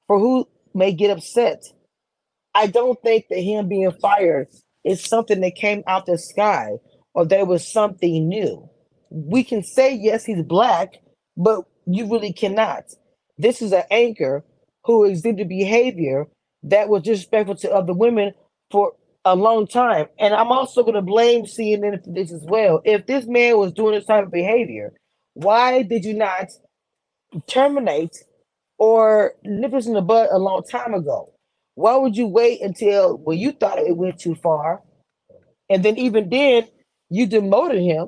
for 0.07 0.17
who 0.17 0.47
may 0.73 0.93
get 0.93 1.11
upset, 1.11 1.61
I 2.55 2.67
don't 2.67 3.01
think 3.03 3.25
that 3.29 3.39
him 3.39 3.67
being 3.67 3.91
fired 4.01 4.47
is 4.85 5.03
something 5.03 5.41
that 5.41 5.55
came 5.55 5.83
out 5.87 6.05
the 6.05 6.17
sky 6.17 6.77
or 7.13 7.25
there 7.25 7.43
was 7.45 7.69
something 7.69 8.29
new. 8.29 8.69
We 9.09 9.43
can 9.43 9.61
say, 9.61 9.93
yes, 9.93 10.23
he's 10.23 10.43
black, 10.43 11.01
but 11.35 11.65
you 11.85 12.09
really 12.09 12.31
cannot. 12.31 12.85
This 13.37 13.61
is 13.61 13.73
an 13.73 13.83
anchor 13.91 14.45
who 14.89 15.05
exhibited 15.05 15.47
behavior 15.47 16.25
that 16.63 16.89
was 16.89 17.03
disrespectful 17.03 17.53
to 17.53 17.71
other 17.71 17.93
women 17.93 18.33
for 18.71 18.93
a 19.23 19.35
long 19.35 19.67
time. 19.67 20.07
And 20.17 20.33
I'm 20.33 20.51
also 20.51 20.81
going 20.81 20.95
to 20.95 21.03
blame 21.03 21.43
CNN 21.45 22.03
for 22.03 22.11
this 22.11 22.31
as 22.31 22.43
well. 22.43 22.81
If 22.83 23.05
this 23.05 23.27
man 23.27 23.59
was 23.59 23.71
doing 23.71 23.93
this 23.93 24.07
type 24.07 24.25
of 24.25 24.31
behavior, 24.31 24.93
why 25.35 25.83
did 25.83 26.05
you 26.05 26.15
not 26.15 26.47
terminate 27.45 28.17
or 28.79 29.33
nip 29.43 29.75
us 29.75 29.85
in 29.85 29.93
the 29.93 30.01
butt 30.01 30.29
a 30.31 30.39
long 30.39 30.63
time 30.63 30.95
ago? 30.95 31.33
Why 31.75 31.95
would 31.95 32.17
you 32.17 32.25
wait 32.25 32.61
until 32.61 33.15
when 33.15 33.37
you 33.37 33.51
thought 33.51 33.77
it 33.77 33.95
went 33.95 34.19
too 34.19 34.33
far? 34.33 34.81
And 35.69 35.85
then 35.85 35.99
even 35.99 36.29
then, 36.29 36.67
you 37.11 37.27
demoted 37.27 37.83
him. 37.83 38.07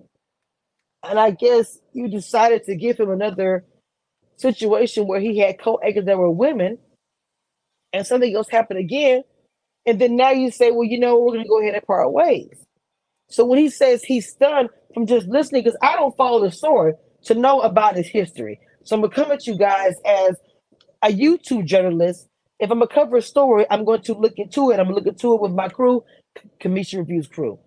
And 1.04 1.20
I 1.20 1.30
guess 1.30 1.78
you 1.94 2.08
decided 2.08 2.64
to 2.64 2.76
give 2.76 3.00
him 3.00 3.12
another 3.12 3.66
situation 4.42 5.08
where 5.08 5.20
he 5.20 5.38
had 5.40 5.60
co-anchors 5.60 6.06
that 6.06 6.18
were 6.18 6.32
women 6.32 6.78
and 7.94 8.06
something 8.06 8.36
else 8.36 8.50
happened 8.50 8.80
again. 8.80 9.24
And 9.86 10.00
then 10.00 10.16
now 10.16 10.32
you 10.32 10.52
say, 10.52 10.72
well, 10.72 10.84
you 10.84 11.00
know, 11.00 11.18
we're 11.18 11.34
going 11.34 11.44
to 11.44 11.50
go 11.50 11.62
ahead 11.62 11.76
and 11.76 11.86
part 11.86 12.12
ways. 12.12 12.66
So 13.30 13.46
when 13.46 13.60
he 13.60 13.70
says 13.70 14.04
he's 14.04 14.30
stunned 14.30 14.70
from 14.94 15.06
just 15.06 15.28
listening, 15.28 15.64
because 15.64 15.78
I 15.82 15.96
don't 15.96 16.16
follow 16.18 16.44
the 16.44 16.52
story 16.52 16.94
to 17.24 17.34
know 17.34 17.62
about 17.62 17.96
his 17.96 18.08
history. 18.08 18.60
So 18.84 18.96
I'm 18.96 19.02
going 19.02 19.12
to 19.12 19.16
come 19.16 19.32
at 19.32 19.48
you 19.48 19.58
guys 19.58 19.94
as 20.06 20.36
a 21.02 21.08
YouTube 21.08 21.66
journalist. 21.66 22.28
If 22.60 22.70
I'm 22.70 22.80
going 22.80 22.90
to 22.90 22.94
cover 22.94 23.18
a 23.18 23.22
story, 23.22 23.66
I'm 23.72 23.86
going 23.86 24.02
to 24.04 24.14
look 24.14 24.34
into 24.38 24.72
it. 24.72 24.80
I'm 24.80 24.86
going 24.86 24.96
to 24.96 24.96
look 24.96 25.08
into 25.08 25.34
it 25.34 25.42
with 25.42 25.52
my 25.52 25.70
crew, 25.70 26.04
Cameshia 26.60 27.00
Reviews 27.00 27.28
crew. 27.28 27.58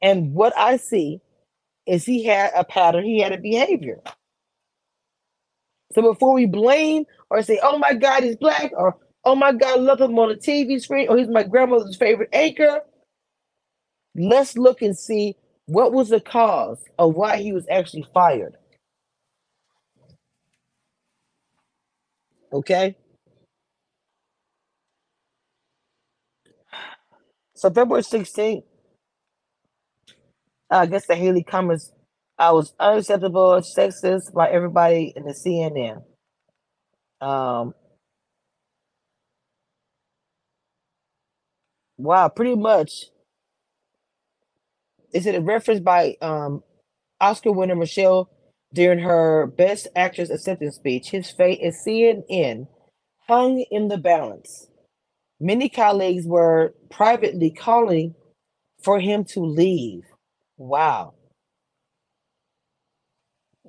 And 0.00 0.32
what 0.32 0.56
I 0.56 0.76
see 0.76 1.20
is 1.86 2.06
he 2.06 2.24
had 2.24 2.52
a 2.54 2.64
pattern, 2.64 3.04
he 3.04 3.20
had 3.20 3.32
a 3.32 3.38
behavior. 3.38 4.00
So 5.92 6.02
before 6.02 6.34
we 6.34 6.46
blame 6.46 7.04
or 7.30 7.42
say, 7.42 7.60
oh 7.62 7.78
my 7.78 7.94
God, 7.94 8.22
he's 8.22 8.36
black, 8.36 8.72
or 8.76 8.96
oh 9.24 9.34
my 9.34 9.52
God, 9.52 9.78
I 9.78 9.82
love 9.82 10.00
him 10.00 10.18
on 10.18 10.28
the 10.30 10.36
TV 10.36 10.80
screen, 10.80 11.08
or 11.08 11.18
he's 11.18 11.28
my 11.28 11.42
grandmother's 11.42 11.96
favorite 11.96 12.30
anchor, 12.32 12.80
let's 14.14 14.56
look 14.56 14.82
and 14.82 14.96
see 14.96 15.36
what 15.66 15.92
was 15.92 16.08
the 16.10 16.20
cause 16.20 16.82
of 16.98 17.14
why 17.14 17.38
he 17.38 17.52
was 17.52 17.66
actually 17.70 18.06
fired. 18.14 18.56
Okay. 22.52 22.96
So 27.54 27.70
February 27.70 28.02
16th, 28.02 28.64
I 30.70 30.86
guess 30.86 31.06
the 31.06 31.16
Haley 31.16 31.42
comments 31.44 31.92
I 32.40 32.52
was 32.52 32.74
unacceptable, 32.80 33.60
sexist 33.60 34.32
by 34.32 34.50
everybody 34.50 35.12
in 35.14 35.24
the 35.24 35.34
CNN. 35.34 36.02
Um, 37.20 37.74
wow, 41.98 42.30
pretty 42.30 42.56
much. 42.56 42.92
Is 45.12 45.26
it 45.26 45.34
a 45.34 45.42
reference 45.42 45.80
by 45.80 46.16
um, 46.22 46.62
Oscar 47.20 47.52
winner 47.52 47.76
Michelle 47.76 48.30
during 48.72 49.00
her 49.00 49.46
Best 49.46 49.88
Actress 49.94 50.30
acceptance 50.30 50.76
speech? 50.76 51.10
His 51.10 51.30
fate 51.30 51.60
is 51.60 51.84
CNN 51.86 52.66
hung 53.28 53.62
in 53.70 53.88
the 53.88 53.98
balance. 53.98 54.68
Many 55.40 55.68
colleagues 55.68 56.26
were 56.26 56.74
privately 56.90 57.50
calling 57.50 58.14
for 58.82 58.98
him 58.98 59.24
to 59.26 59.40
leave. 59.40 60.04
Wow. 60.56 61.14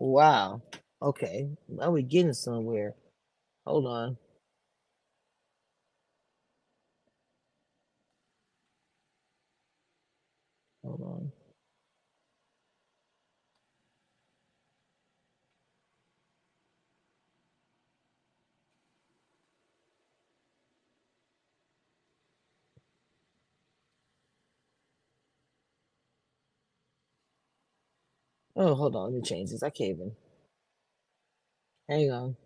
Wow. 0.02 0.64
Okay. 1.02 1.50
Now 1.70 1.92
we're 1.92 2.04
getting 2.04 2.34
somewhere. 2.34 2.96
Hold 3.66 3.88
on. 3.88 4.18
Hold 10.84 11.02
on. 11.04 11.41
Oh, 28.62 28.76
hold 28.76 28.96
on. 28.96 29.06
Let 29.06 29.14
me 29.16 29.24
change 29.24 29.52
this. 29.52 29.64
I 29.64 29.72
can't 29.72 29.92
even. 29.92 30.14
Hang 31.90 32.12
on. 32.12 32.38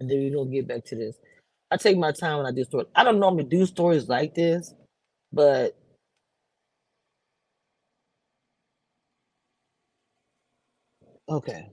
And 0.00 0.10
then 0.10 0.32
going 0.32 0.50
to 0.50 0.54
get 0.56 0.68
back 0.68 0.84
to 0.86 0.96
this. 0.96 1.16
I 1.70 1.76
take 1.78 1.98
my 1.98 2.12
time 2.12 2.38
when 2.38 2.46
I 2.46 2.52
do 2.52 2.64
stories. 2.64 2.88
I 2.94 3.04
don't 3.04 3.20
normally 3.20 3.44
do 3.44 3.66
stories 3.66 4.08
like 4.08 4.34
this, 4.34 4.74
but 5.32 5.76
okay. 11.28 11.70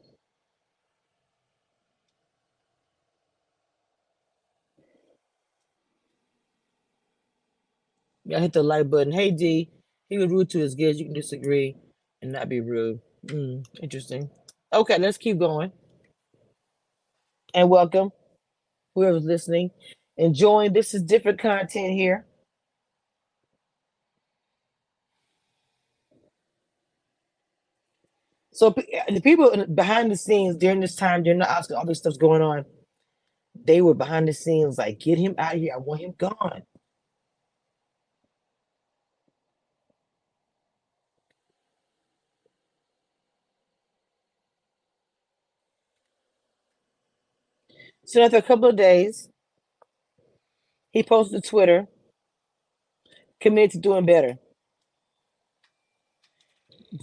Yeah, 8.25 8.39
hit 8.39 8.53
the 8.53 8.63
like 8.63 8.89
button. 8.89 9.13
Hey 9.13 9.31
D, 9.31 9.71
he 10.09 10.17
was 10.17 10.29
rude 10.31 10.49
to 10.51 10.59
his 10.59 10.75
guests. 10.75 10.99
You 10.99 11.05
can 11.07 11.13
disagree 11.15 11.77
and 12.21 12.31
not 12.33 12.49
be 12.49 12.61
rude. 12.61 13.01
Mm, 13.29 13.65
interesting. 13.81 14.29
Okay, 14.73 14.97
let's 14.99 15.17
keep 15.17 15.39
going. 15.39 15.71
And 17.53 17.69
welcome, 17.69 18.11
whoever's 18.95 19.25
listening, 19.25 19.71
enjoying. 20.17 20.73
This 20.73 20.93
is 20.93 21.03
different 21.03 21.39
content 21.39 21.93
here. 21.93 22.25
So 28.53 28.71
the 28.71 29.21
people 29.21 29.65
behind 29.73 30.11
the 30.11 30.17
scenes 30.17 30.57
during 30.57 30.81
this 30.81 30.95
time, 30.95 31.23
during 31.23 31.39
the 31.39 31.51
Oscar, 31.51 31.75
all 31.77 31.85
this 31.85 31.99
stuff's 31.99 32.17
going 32.17 32.41
on. 32.41 32.65
They 33.65 33.81
were 33.81 33.95
behind 33.95 34.27
the 34.27 34.33
scenes, 34.33 34.77
like, 34.77 34.99
get 34.99 35.19
him 35.19 35.35
out 35.37 35.55
of 35.55 35.61
here. 35.61 35.73
I 35.75 35.77
want 35.79 36.01
him 36.01 36.13
gone. 36.17 36.63
So 48.09 48.23
after 48.23 48.37
a 48.37 48.43
couple 48.43 48.69
of 48.69 48.77
days, 48.77 49.29
he 50.91 51.03
posted 51.03 51.43
to 51.43 51.49
Twitter, 51.49 51.87
committed 53.41 53.71
to 53.73 53.79
doing 53.79 54.05
better. 54.05 54.39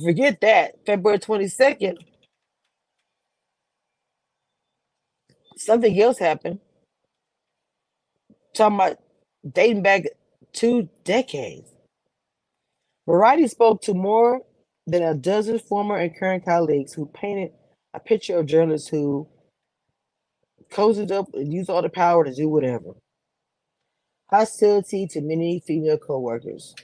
Forget 0.04 0.40
that. 0.42 0.74
February 0.86 1.18
22nd, 1.20 1.98
something 5.56 6.00
else 6.02 6.18
happened. 6.18 6.60
talking 8.54 8.76
about 8.76 8.98
dating 9.50 9.82
back 9.82 10.04
two 10.52 10.88
decades. 11.04 11.70
Variety 13.08 13.48
spoke 13.48 13.82
to 13.82 13.94
more 13.94 14.42
than 14.86 15.02
a 15.02 15.14
dozen 15.14 15.58
former 15.58 15.96
and 15.96 16.16
current 16.16 16.44
colleagues 16.44 16.94
who 16.94 17.06
painted 17.06 17.52
a 17.94 18.00
picture 18.00 18.38
of 18.38 18.46
journalists 18.46 18.88
who 18.88 19.28
cozied 20.70 21.12
up 21.12 21.26
and 21.34 21.52
used 21.52 21.70
all 21.70 21.82
the 21.82 21.88
power 21.90 22.24
to 22.24 22.34
do 22.34 22.48
whatever. 22.48 22.94
Hostility 24.30 25.06
to 25.08 25.20
many 25.22 25.60
female 25.66 25.98
coworkers. 25.98 26.74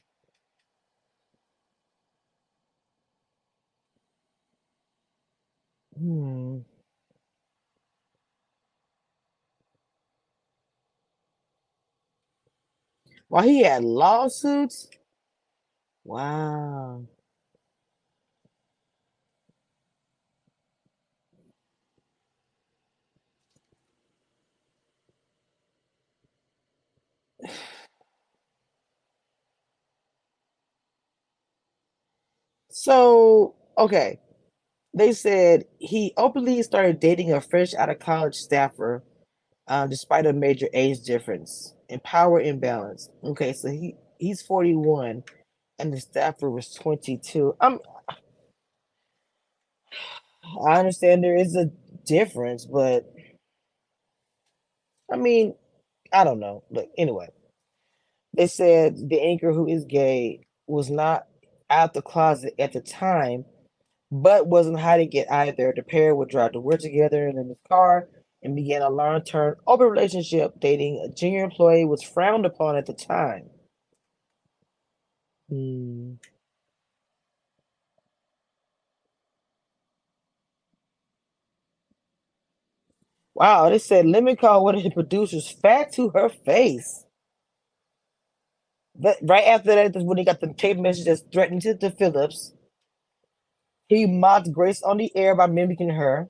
Hmm. 5.98 6.60
While 13.28 13.44
he 13.44 13.62
had 13.64 13.84
lawsuits? 13.84 14.88
Wow. 16.04 17.06
So, 32.70 33.54
okay. 33.78 34.20
They 34.94 35.12
said 35.12 35.66
he 35.78 36.14
openly 36.16 36.62
started 36.62 37.00
dating 37.00 37.32
a 37.32 37.40
fresh 37.40 37.74
out 37.74 37.90
of 37.90 37.98
college 38.00 38.34
staffer, 38.36 39.04
uh, 39.68 39.86
despite 39.86 40.26
a 40.26 40.32
major 40.32 40.68
age 40.74 41.02
difference 41.02 41.74
and 41.90 42.02
power 42.02 42.40
imbalance. 42.40 43.10
Okay, 43.24 43.52
so 43.52 43.70
he 43.70 43.96
he's 44.18 44.42
41 44.42 45.24
and 45.78 45.92
the 45.92 46.00
staffer 46.00 46.50
was 46.50 46.72
22. 46.74 47.56
I'm 47.60 47.80
I 50.66 50.78
understand 50.78 51.24
there 51.24 51.36
is 51.36 51.56
a 51.56 51.70
difference, 52.06 52.66
but 52.66 53.12
I 55.12 55.16
mean, 55.16 55.54
I 56.12 56.24
don't 56.24 56.40
know. 56.40 56.64
But 56.70 56.90
anyway, 56.96 57.28
they 58.36 58.46
said 58.46 59.08
the 59.08 59.20
anchor 59.20 59.52
who 59.52 59.68
is 59.68 59.84
gay 59.84 60.46
was 60.66 60.90
not 60.90 61.26
out 61.70 61.94
the 61.94 62.02
closet 62.02 62.54
at 62.58 62.72
the 62.72 62.80
time, 62.80 63.44
but 64.10 64.46
wasn't 64.46 64.80
hiding 64.80 65.12
it 65.12 65.30
either. 65.30 65.72
The 65.74 65.82
pair 65.82 66.14
would 66.14 66.28
drive 66.28 66.52
to 66.52 66.60
work 66.60 66.80
together 66.80 67.28
in 67.28 67.36
his 67.36 67.56
car 67.68 68.08
and 68.42 68.56
began 68.56 68.82
a 68.82 68.90
long-term 68.90 69.56
open 69.66 69.88
relationship. 69.88 70.60
Dating 70.60 71.04
a 71.04 71.14
junior 71.14 71.44
employee 71.44 71.84
was 71.84 72.02
frowned 72.02 72.46
upon 72.46 72.76
at 72.76 72.86
the 72.86 72.94
time. 72.94 73.50
Hmm. 75.48 76.14
Wow, 83.34 83.70
they 83.70 83.78
said 83.78 84.06
Lemon 84.06 84.36
called 84.36 84.64
one 84.64 84.76
of 84.76 84.82
the 84.84 84.90
producers 84.90 85.50
fat 85.62 85.92
to 85.94 86.10
her 86.10 86.28
face. 86.30 87.04
But 88.96 89.18
right 89.22 89.44
after 89.46 89.74
that 89.74 89.94
when 89.96 90.18
he 90.18 90.24
got 90.24 90.40
the 90.40 90.52
tape 90.54 90.78
messages 90.78 91.24
threatening 91.32 91.60
to, 91.62 91.76
to 91.78 91.90
Phillips. 91.92 92.52
He 93.88 94.06
mocked 94.06 94.52
Grace 94.52 94.82
on 94.82 94.98
the 94.98 95.16
air 95.16 95.36
by 95.36 95.46
mimicking 95.48 95.90
her. 95.90 96.28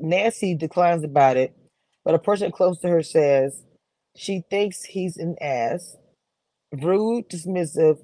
Nancy 0.00 0.56
declines 0.56 1.04
about 1.04 1.36
it, 1.38 1.56
but 2.04 2.14
a 2.14 2.20
person 2.20 2.52
close 2.52 2.80
to 2.80 2.88
her 2.88 3.02
says 3.02 3.62
she 4.16 4.44
thinks 4.50 4.84
he's 4.84 5.16
an 5.18 5.36
ass, 5.40 5.96
rude, 6.72 7.28
dismissive, 7.30 7.98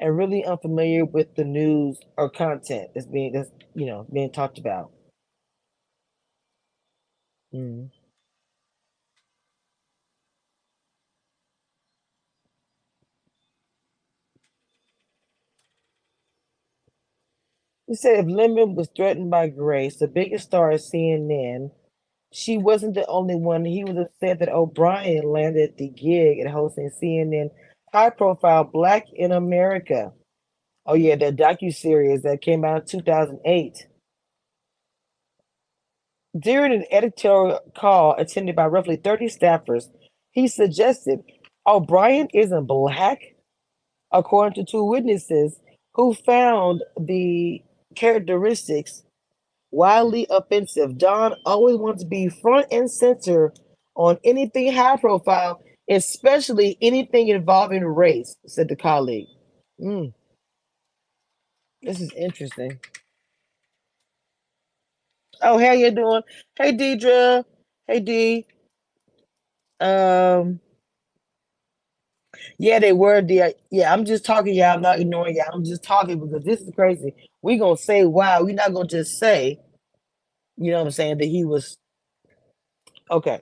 and 0.00 0.16
really 0.18 0.44
unfamiliar 0.44 1.06
with 1.06 1.36
the 1.36 1.44
news 1.44 2.00
or 2.18 2.30
content 2.30 2.90
that's 2.94 3.06
being 3.08 3.32
that's 3.32 3.50
you 3.76 3.86
know 3.86 4.06
being 4.12 4.32
talked 4.32 4.58
about. 4.58 4.92
Mm. 7.54 7.90
He 17.88 17.94
said 17.96 18.20
if 18.24 18.26
Lemon 18.30 18.74
was 18.76 18.88
threatened 18.96 19.30
by 19.30 19.48
Grace, 19.48 19.98
the 19.98 20.08
biggest 20.08 20.46
star 20.46 20.72
of 20.72 20.80
CNN, 20.80 21.72
she 22.32 22.58
wasn't 22.58 22.94
the 22.94 23.06
only 23.06 23.36
one. 23.36 23.64
He 23.66 23.84
was 23.84 23.96
upset 23.96 24.40
that 24.40 24.50
O'Brien 24.50 25.24
landed 25.24 25.76
the 25.78 25.88
gig 25.88 26.40
at 26.40 26.52
hosting 26.52 26.90
CNN 27.02 27.50
high 27.92 28.10
profile 28.10 28.64
Black 28.64 29.06
in 29.12 29.32
America. 29.32 30.12
Oh 30.86 30.94
yeah, 30.94 31.16
that 31.16 31.36
docu 31.36 31.74
series 31.74 32.22
that 32.22 32.40
came 32.40 32.64
out 32.64 32.92
in 32.92 33.00
2008. 33.00 33.86
During 36.38 36.72
an 36.72 36.84
editorial 36.90 37.60
call 37.76 38.14
attended 38.16 38.54
by 38.54 38.66
roughly 38.66 38.96
30 38.96 39.26
staffers, 39.26 39.88
he 40.30 40.46
suggested 40.46 41.20
oh, 41.66 41.76
O'Brien 41.76 42.28
isn't 42.32 42.66
black, 42.66 43.18
according 44.12 44.54
to 44.54 44.70
two 44.70 44.84
witnesses 44.84 45.58
who 45.94 46.14
found 46.14 46.82
the 46.98 47.62
characteristics 47.94 49.02
wildly 49.70 50.26
offensive. 50.30 50.98
Don 50.98 51.34
always 51.44 51.76
wants 51.76 52.02
to 52.02 52.08
be 52.08 52.28
front 52.28 52.66
and 52.70 52.90
center 52.90 53.52
on 53.94 54.18
anything 54.24 54.72
high 54.72 54.96
profile, 54.96 55.60
especially 55.90 56.78
anything 56.82 57.28
involving 57.28 57.84
race, 57.84 58.36
said 58.46 58.70
the 58.70 58.76
colleague. 58.76 59.28
Mm, 59.82 60.14
this 61.82 62.00
is 62.00 62.12
interesting. 62.14 62.80
Oh, 65.42 65.58
how 65.58 65.72
you 65.72 65.90
doing? 65.90 66.22
Hey, 66.56 66.72
Deidre. 66.72 67.44
Hey, 67.86 68.00
D. 68.00 68.46
Um, 69.80 70.60
yeah, 72.58 72.78
they 72.78 72.92
were 72.92 73.22
the 73.22 73.54
yeah. 73.70 73.92
I'm 73.92 74.04
just 74.04 74.24
talking, 74.24 74.54
y'all. 74.54 74.74
I'm 74.74 74.82
not 74.82 75.00
ignoring 75.00 75.36
y'all. 75.36 75.52
I'm 75.52 75.64
just 75.64 75.82
talking 75.84 76.20
because 76.20 76.44
this 76.44 76.60
is 76.60 76.72
crazy. 76.74 77.14
We 77.42 77.58
gonna 77.58 77.76
say 77.76 78.04
wow. 78.04 78.42
We're 78.42 78.54
not 78.54 78.74
gonna 78.74 78.88
just 78.88 79.18
say, 79.18 79.60
you 80.58 80.72
know 80.72 80.78
what 80.78 80.86
I'm 80.86 80.90
saying, 80.92 81.18
that 81.18 81.26
he 81.26 81.44
was 81.44 81.76
okay. 83.10 83.40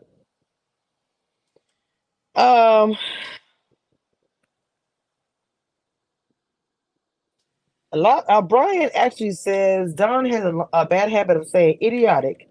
Um, 2.37 2.97
a 7.93 7.99
lot. 7.99 8.25
Uh, 8.29 8.43
Brian 8.43 8.91
actually 8.95 9.33
says 9.33 9.95
Don 9.95 10.27
has 10.27 10.45
a, 10.45 10.55
a 10.73 10.87
bad 10.87 11.11
habit 11.11 11.37
of 11.39 11.49
saying 11.49 11.79
idiotic 11.83 12.49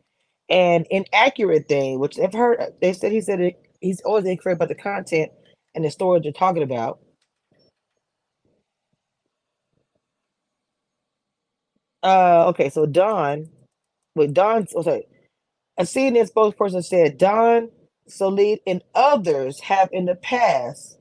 and 0.50 0.88
inaccurate 0.92 1.68
thing, 1.70 2.00
which 2.00 2.20
I've 2.20 2.34
heard. 2.34 2.62
They 2.82 2.94
said 2.94 3.12
he 3.12 3.22
said 3.22 3.42
it, 3.42 3.56
he's 3.82 4.02
always 4.02 4.26
incorrect 4.26 4.58
about 4.58 4.70
the 4.70 4.76
content 4.76 5.32
and 5.76 5.86
the 5.86 5.92
stories 5.92 6.24
you're 6.26 6.34
talking 6.34 6.63
about. 6.63 7.00
Uh, 12.04 12.48
okay, 12.50 12.70
so 12.70 12.86
Don, 12.86 13.50
with 14.16 14.34
Don, 14.34 14.68
oh, 14.76 14.84
sorry, 14.84 15.08
a 15.78 15.84
CNN 15.84 16.30
spokesperson 16.32 16.84
said 16.86 17.18
Don 17.18 17.70
Soledad 18.08 18.60
and 18.65 18.84
others 18.96 19.60
have 19.62 19.89
in 19.91 20.06
the 20.06 20.15
past 20.15 20.98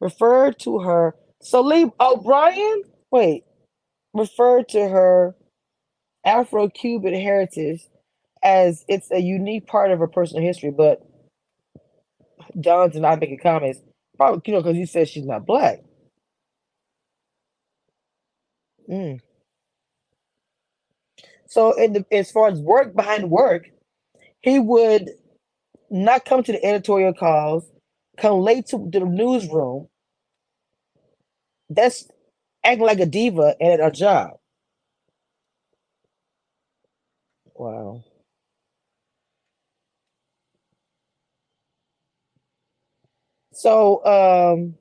referred 0.00 0.58
to 0.60 0.80
her. 0.80 1.14
Soledad 1.42 1.92
O'Brien, 2.00 2.82
wait, 3.10 3.44
referred 4.14 4.68
to 4.70 4.88
her 4.88 5.34
Afro 6.24 6.68
Cuban 6.68 7.14
heritage 7.14 7.80
as 8.42 8.84
it's 8.88 9.10
a 9.10 9.20
unique 9.20 9.66
part 9.66 9.90
of 9.90 9.98
her 9.98 10.06
personal 10.06 10.42
history, 10.42 10.70
but 10.70 11.02
Don's 12.60 12.96
not 12.96 13.20
making 13.20 13.40
comments. 13.42 13.80
Probably, 14.16 14.40
you 14.46 14.52
know, 14.52 14.62
because 14.62 14.76
you 14.76 14.86
said 14.86 15.08
she's 15.08 15.26
not 15.26 15.46
black. 15.46 15.80
Mm. 18.88 19.20
So, 21.46 21.72
in 21.72 21.92
the, 21.92 22.04
as 22.12 22.30
far 22.30 22.48
as 22.48 22.60
work 22.60 22.94
behind 22.94 23.30
work, 23.30 23.70
he 24.40 24.58
would 24.58 25.10
not 25.90 26.24
come 26.24 26.42
to 26.44 26.52
the 26.52 26.64
editorial 26.64 27.14
calls, 27.14 27.70
come 28.18 28.40
late 28.40 28.66
to, 28.68 28.88
the 28.92 29.00
newsroom. 29.00 29.88
That's 31.70 32.08
acting 32.64 32.86
like 32.86 33.00
a 33.00 33.06
diva 33.06 33.56
and 33.60 33.80
at 33.80 33.86
a 33.88 33.90
job. 33.90 34.32
Wow. 37.54 38.04
So, 43.52 44.04
um, 44.06 44.74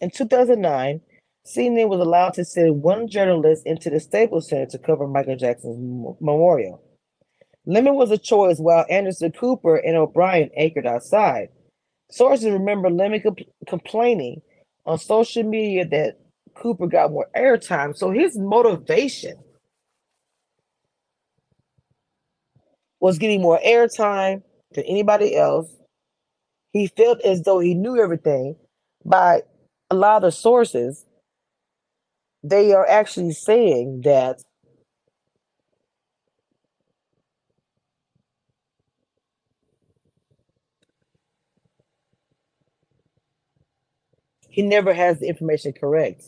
in 0.00 0.10
2009, 0.10 1.00
CNN 1.46 1.88
was 1.88 2.00
allowed 2.00 2.34
to 2.34 2.44
send 2.44 2.82
one 2.82 3.08
journalist 3.08 3.64
into 3.66 3.90
the 3.90 4.00
Staples 4.00 4.48
Center 4.48 4.66
to 4.66 4.78
cover 4.78 5.06
Michael 5.08 5.36
Jackson's 5.36 6.16
memorial. 6.20 6.82
Lemon 7.66 7.94
was 7.94 8.10
a 8.10 8.18
choice 8.18 8.58
while 8.58 8.84
Anderson 8.90 9.32
Cooper 9.32 9.76
and 9.76 9.96
O'Brien 9.96 10.50
anchored 10.56 10.86
outside. 10.86 11.48
Sources 12.10 12.50
remember 12.50 12.90
Lemon 12.90 13.20
compl- 13.20 13.48
complaining 13.68 14.42
on 14.86 14.98
social 14.98 15.44
media 15.44 15.86
that 15.86 16.18
Cooper 16.54 16.86
got 16.86 17.12
more 17.12 17.28
airtime. 17.36 17.96
So 17.96 18.10
his 18.10 18.36
motivation 18.36 19.36
was 23.00 23.18
getting 23.18 23.42
more 23.42 23.60
airtime 23.66 24.42
than 24.72 24.84
anybody 24.84 25.36
else. 25.36 25.68
He 26.72 26.88
felt 26.88 27.20
as 27.22 27.42
though 27.42 27.60
he 27.60 27.74
knew 27.74 28.00
everything. 28.02 28.56
By 29.04 29.42
a 29.90 29.94
lot 29.94 30.16
of 30.18 30.22
the 30.22 30.32
sources, 30.32 31.04
they 32.42 32.72
are 32.72 32.86
actually 32.86 33.32
saying 33.32 34.02
that 34.04 34.42
he 44.52 44.62
never 44.62 44.94
has 44.94 45.20
the 45.20 45.28
information 45.28 45.74
correct. 45.74 46.24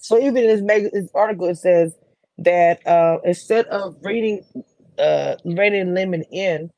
So 0.00 0.18
even 0.18 0.38
in 0.38 0.48
this, 0.48 0.62
mag- 0.62 0.92
this 0.92 1.10
article, 1.14 1.48
it 1.48 1.56
says 1.58 1.94
that 2.38 2.86
uh, 2.86 3.18
instead 3.24 3.66
of 3.66 3.96
reading, 4.02 4.44
uh, 4.98 5.36
reining 5.44 5.94
Lemon 5.94 6.24
in, 6.32 6.70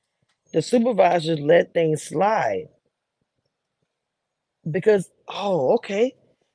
the 0.52 0.62
supervisors 0.62 1.40
let 1.40 1.74
things 1.74 2.02
slide. 2.04 2.68
Because 4.70 5.10
oh 5.28 5.74
okay, 5.76 6.14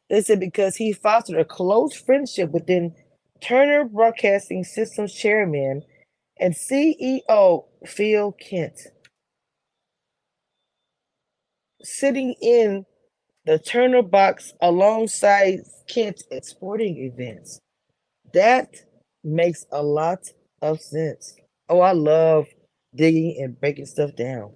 they 0.10 0.22
said 0.22 0.40
because 0.40 0.76
he 0.78 0.94
fostered 0.94 1.40
a 1.40 1.46
close 1.46 1.96
friendship 1.96 2.52
within 2.52 2.96
Turner 3.42 3.86
Broadcasting 3.86 4.64
Systems 4.64 5.14
chairman 5.14 5.84
and 6.40 6.56
CEO 6.56 7.66
Phil 7.88 8.34
Kent, 8.34 8.80
sitting 11.84 12.36
in 12.42 12.86
the 13.46 13.60
Turner 13.60 14.04
box 14.04 14.54
alongside 14.62 15.60
Kent 15.90 16.24
at 16.32 16.46
sporting 16.46 16.98
events. 16.98 17.60
That 18.34 18.76
makes 19.24 19.66
a 19.72 19.82
lot 19.84 20.20
of 20.62 20.82
sense. 20.82 21.36
Oh, 21.70 21.82
I 21.82 21.94
love 21.94 22.48
digging 22.96 23.38
and 23.42 23.60
breaking 23.60 23.86
stuff 23.86 24.16
down. 24.16 24.52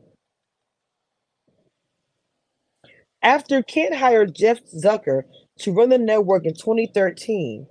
After 3.24 3.64
Kent 3.64 3.96
hired 3.96 4.36
Jeff 4.36 4.60
Zucker 4.84 5.24
to 5.60 5.72
run 5.74 5.90
the 5.90 5.98
network 5.98 6.46
in 6.46 6.54
2013, 6.54 7.68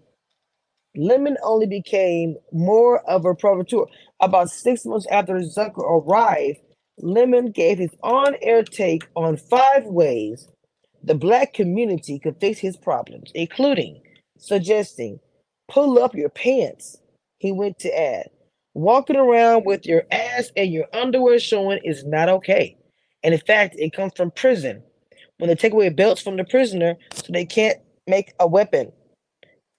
Lemon 0.97 1.37
only 1.43 1.67
became 1.67 2.37
more 2.53 3.01
of 3.09 3.25
a 3.25 3.35
provocateur. 3.35 3.85
About 4.21 4.51
six 4.51 4.85
months 4.85 5.07
after 5.11 5.35
Zucker 5.35 5.79
arrived, 5.79 6.59
Lemon 6.99 7.51
gave 7.51 7.79
his 7.79 7.91
on 8.03 8.37
air 8.43 8.63
take 8.63 9.07
on 9.17 9.37
five 9.37 9.85
ways 9.85 10.49
the 11.03 11.15
black 11.15 11.53
community 11.53 12.19
could 12.19 12.41
fix 12.41 12.59
his 12.61 12.77
problems, 12.77 13.31
including 13.35 14.01
suggesting 14.39 15.19
pull 15.69 16.03
up 16.03 16.15
your 16.15 16.29
pants. 16.29 16.99
He 17.39 17.53
went 17.53 17.79
to 17.81 17.99
add, 18.01 18.31
walking 18.75 19.17
around 19.17 19.65
with 19.67 19.87
your 19.87 20.05
ass 20.11 20.51
and 20.57 20.73
your 20.73 20.87
underwear 20.93 21.39
showing 21.39 21.81
is 21.85 22.05
not 22.05 22.29
okay. 22.29 22.77
And 23.23 23.35
in 23.35 23.41
fact, 23.41 23.75
it 23.79 23.93
comes 23.93 24.13
from 24.17 24.31
prison 24.31 24.83
when 25.39 25.49
they 25.49 25.55
take 25.55 25.73
away 25.73 25.89
belts 25.91 26.23
from 26.23 26.37
the 26.37 26.45
prisoner 26.45 26.97
so 27.15 27.33
they 27.33 27.45
can't 27.47 27.79
make 28.07 28.33
a 28.41 28.47
weapon. 28.47 28.93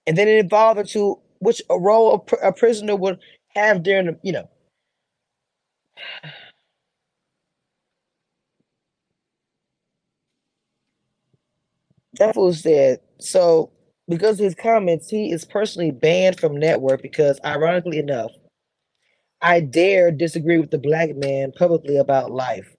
And 0.06 0.16
then 0.18 0.28
it 0.28 0.44
evolved 0.44 0.80
into 0.80 1.18
which 1.40 1.62
a 1.70 1.78
role 1.78 2.14
a, 2.14 2.18
pr- 2.20 2.36
a 2.36 2.52
prisoner 2.52 2.96
would 2.96 3.18
have 3.54 3.82
during 3.82 4.06
the, 4.06 4.18
you 4.22 4.32
know. 4.32 4.48
That 12.18 12.34
fool 12.34 12.52
said, 12.54 13.00
so 13.20 13.70
because 14.08 14.38
of 14.38 14.44
his 14.44 14.54
comments, 14.54 15.08
he 15.08 15.32
is 15.32 15.44
personally 15.44 15.90
banned 15.90 16.38
from 16.38 16.56
network 16.56 17.02
because, 17.02 17.40
ironically 17.44 17.98
enough, 17.98 18.30
I 19.40 19.60
dare 19.60 20.10
disagree 20.10 20.58
with 20.58 20.70
the 20.70 20.78
black 20.78 21.14
man 21.16 21.52
publicly 21.52 21.96
about 21.96 22.30
life. 22.30 22.74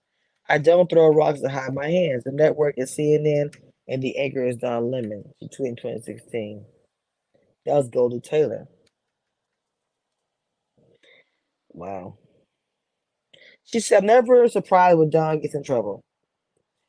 I 0.49 0.57
don't 0.57 0.89
throw 0.89 1.09
rocks 1.13 1.41
and 1.41 1.51
hide 1.51 1.73
my 1.73 1.89
hands. 1.89 2.23
The 2.23 2.31
network 2.31 2.75
is 2.77 2.91
CNN 2.91 3.53
and 3.87 4.01
the 4.01 4.17
anchor 4.17 4.45
is 4.45 4.57
Don 4.57 4.91
Lemon 4.91 5.23
between 5.41 5.75
2016. 5.75 6.65
That 7.65 7.75
was 7.75 7.89
Goldie 7.89 8.21
Taylor. 8.21 8.67
Wow. 11.69 12.17
She 13.65 13.81
said, 13.81 13.99
I'm 13.99 14.05
never 14.07 14.47
surprised 14.47 14.97
when 14.97 15.09
Don 15.09 15.39
gets 15.41 15.55
in 15.55 15.63
trouble. 15.63 16.01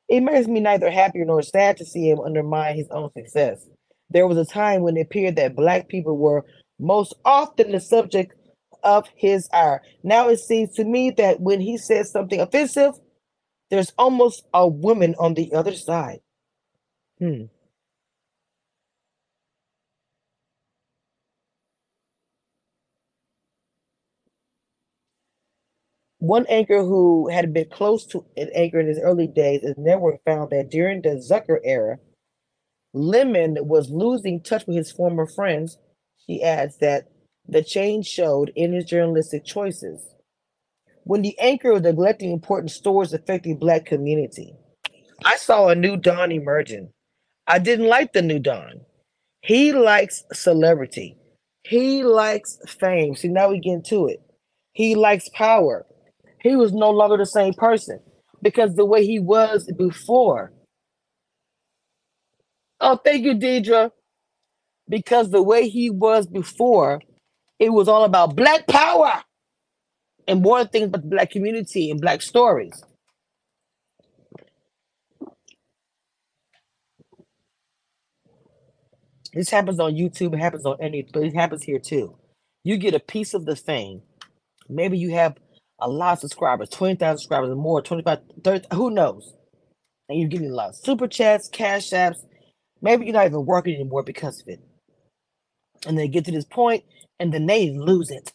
It 0.08 0.20
makes 0.20 0.48
me 0.48 0.60
neither 0.60 0.90
happy 0.90 1.20
nor 1.24 1.42
sad 1.42 1.76
to 1.78 1.84
see 1.84 2.08
him 2.08 2.20
undermine 2.20 2.76
his 2.76 2.88
own 2.90 3.10
success. 3.12 3.66
There 4.10 4.26
was 4.26 4.38
a 4.38 4.44
time 4.44 4.82
when 4.82 4.96
it 4.96 5.02
appeared 5.02 5.36
that 5.36 5.56
black 5.56 5.88
people 5.88 6.16
were 6.16 6.44
most 6.78 7.14
often 7.24 7.72
the 7.72 7.80
subject 7.80 8.34
of 8.82 9.06
his 9.16 9.48
ire. 9.52 9.82
Now 10.02 10.28
it 10.28 10.38
seems 10.38 10.74
to 10.76 10.84
me 10.84 11.10
that 11.12 11.40
when 11.40 11.60
he 11.60 11.76
says 11.76 12.10
something 12.10 12.40
offensive, 12.40 12.94
there's 13.70 13.92
almost 13.98 14.44
a 14.54 14.66
woman 14.66 15.14
on 15.18 15.34
the 15.34 15.52
other 15.52 15.74
side. 15.74 16.20
Hmm. 17.18 17.44
One 26.20 26.46
anchor 26.48 26.82
who 26.82 27.28
had 27.28 27.52
been 27.52 27.68
close 27.70 28.04
to 28.06 28.24
an 28.36 28.50
anchor 28.54 28.80
in 28.80 28.88
his 28.88 28.98
early 28.98 29.28
days 29.28 29.62
as 29.64 29.76
network 29.78 30.20
found 30.24 30.50
that 30.50 30.70
during 30.70 31.02
the 31.02 31.10
Zucker 31.10 31.58
era, 31.62 31.98
Lemon 32.94 33.56
was 33.60 33.90
losing 33.90 34.42
touch 34.42 34.66
with 34.66 34.76
his 34.76 34.92
former 34.92 35.26
friends. 35.26 35.78
She 36.26 36.42
adds 36.42 36.78
that 36.78 37.08
the 37.46 37.62
change 37.62 38.06
showed 38.06 38.52
in 38.56 38.72
his 38.72 38.84
journalistic 38.84 39.44
choices. 39.44 40.14
When 41.04 41.22
the 41.22 41.38
anchor 41.38 41.72
was 41.72 41.82
neglecting 41.82 42.32
important 42.32 42.70
stories 42.70 43.12
affecting 43.12 43.58
black 43.58 43.86
community, 43.86 44.54
I 45.24 45.36
saw 45.36 45.68
a 45.68 45.74
new 45.74 45.96
Don 45.96 46.30
emerging. 46.32 46.90
I 47.46 47.58
didn't 47.58 47.88
like 47.88 48.12
the 48.12 48.22
new 48.22 48.38
Don. 48.38 48.82
He 49.42 49.72
likes 49.72 50.24
celebrity. 50.32 51.16
He 51.64 52.04
likes 52.04 52.58
fame. 52.66 53.14
See, 53.14 53.28
now 53.28 53.50
we 53.50 53.60
get 53.60 53.72
into 53.72 54.06
it. 54.06 54.20
He 54.72 54.94
likes 54.94 55.28
power. 55.30 55.86
He 56.42 56.56
was 56.56 56.72
no 56.72 56.90
longer 56.90 57.16
the 57.16 57.26
same 57.26 57.54
person 57.54 58.00
because 58.42 58.74
the 58.74 58.84
way 58.84 59.04
he 59.04 59.18
was 59.18 59.70
before. 59.76 60.52
Oh, 62.80 62.96
thank 62.96 63.24
you, 63.24 63.34
Deidre. 63.34 63.92
Because 64.88 65.30
the 65.30 65.42
way 65.42 65.68
he 65.68 65.90
was 65.90 66.26
before, 66.26 67.02
it 67.58 67.70
was 67.70 67.88
all 67.88 68.04
about 68.04 68.36
black 68.36 68.66
power 68.66 69.22
and 70.28 70.42
more 70.42 70.64
things 70.64 70.86
about 70.88 71.02
the 71.02 71.08
black 71.08 71.30
community 71.30 71.90
and 71.90 72.00
black 72.00 72.22
stories. 72.22 72.84
This 79.34 79.50
happens 79.50 79.80
on 79.80 79.94
YouTube, 79.94 80.34
it 80.34 80.40
happens 80.40 80.66
on 80.66 80.76
any, 80.80 81.02
but 81.12 81.24
it 81.24 81.34
happens 81.34 81.62
here 81.64 81.78
too. 81.80 82.16
You 82.64 82.78
get 82.78 82.94
a 82.94 83.00
piece 83.00 83.34
of 83.34 83.46
the 83.46 83.56
fame. 83.56 84.02
Maybe 84.68 84.98
you 84.98 85.12
have 85.12 85.36
a 85.80 85.88
lot 85.88 86.14
of 86.14 86.18
subscribers, 86.20 86.70
20,000 86.70 87.18
subscribers 87.18 87.50
or 87.50 87.56
more, 87.56 87.82
25, 87.82 88.20
30, 88.44 88.66
who 88.74 88.90
knows? 88.90 89.34
And 90.08 90.20
you're 90.20 90.28
getting 90.30 90.50
a 90.50 90.54
lot 90.54 90.70
of 90.70 90.76
super 90.76 91.08
chats, 91.08 91.48
cash 91.48 91.90
apps. 91.90 92.18
Maybe 92.82 93.06
you're 93.06 93.14
not 93.14 93.26
even 93.26 93.46
working 93.46 93.74
anymore 93.76 94.02
because 94.04 94.40
of 94.42 94.48
it. 94.48 94.60
And 95.86 95.98
they 95.98 96.08
get 96.08 96.24
to 96.26 96.32
this 96.32 96.44
point 96.46 96.84
and 97.20 97.32
then 97.32 97.46
they 97.46 97.70
lose 97.70 98.10
it. 98.10 98.32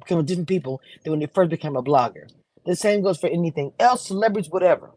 Become 0.00 0.24
different 0.26 0.48
people 0.48 0.80
than 1.04 1.12
when 1.12 1.20
they 1.20 1.26
first 1.26 1.50
became 1.50 1.76
a 1.76 1.82
blogger. 1.82 2.28
The 2.66 2.76
same 2.76 3.02
goes 3.02 3.18
for 3.18 3.28
anything 3.28 3.72
else, 3.80 4.06
celebrities, 4.08 4.50
whatever. 4.50 4.92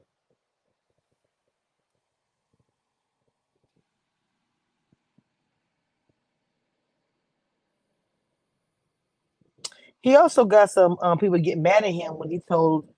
He 10.02 10.16
also 10.16 10.46
got 10.46 10.72
some 10.72 10.98
um, 11.02 11.18
people 11.20 11.40
getting 11.40 11.64
mad 11.64 11.84
at 11.84 11.92
him 11.92 12.14
when 12.14 12.30
he 12.32 12.40
told 12.50 12.90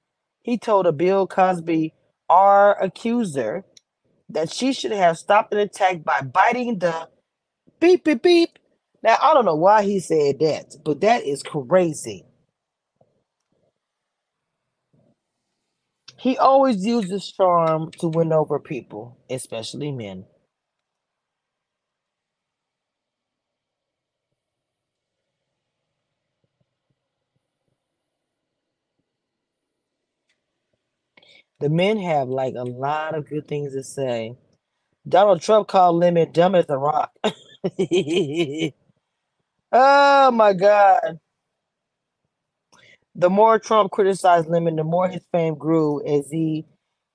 he 0.43 0.57
told 0.57 0.87
a 0.87 0.91
Bill 0.93 1.27
Cosby 1.27 1.93
our 2.29 2.81
accuser 2.81 3.65
that 4.33 4.53
she 4.53 4.73
should 4.73 4.91
have 4.93 5.17
stopped 5.17 5.53
an 5.53 5.59
attack 5.59 6.03
by 6.03 6.21
biting 6.21 6.79
the 6.79 7.09
beep 7.79 8.05
beep 8.05 8.23
beep. 8.23 8.59
Now 9.03 9.17
I 9.21 9.33
don't 9.33 9.45
know 9.45 9.55
why 9.55 9.83
he 9.83 9.99
said 9.99 10.39
that, 10.41 10.75
but 10.85 11.01
that 11.01 11.25
is 11.25 11.43
crazy. 11.43 12.25
He 16.17 16.37
always 16.37 16.85
uses 16.85 17.31
charm 17.31 17.91
to 17.99 18.07
win 18.09 18.33
over 18.33 18.59
people, 18.59 19.17
especially 19.29 19.91
men. 19.91 20.25
The 31.61 31.69
men 31.69 31.99
have 31.99 32.27
like 32.27 32.55
a 32.55 32.63
lot 32.63 33.13
of 33.15 33.29
good 33.29 33.47
things 33.47 33.73
to 33.73 33.83
say. 33.83 34.35
Donald 35.07 35.41
Trump 35.41 35.67
called 35.67 35.97
Lemon 35.97 36.31
dumb 36.31 36.55
as 36.55 36.65
a 36.69 36.77
rock. 36.77 37.11
oh 39.71 40.31
my 40.31 40.53
God. 40.53 41.19
The 43.13 43.29
more 43.29 43.59
Trump 43.59 43.91
criticized 43.91 44.47
Lemon, 44.47 44.75
the 44.75 44.83
more 44.83 45.07
his 45.07 45.23
fame 45.31 45.53
grew 45.55 46.03
as 46.05 46.29
he 46.31 46.65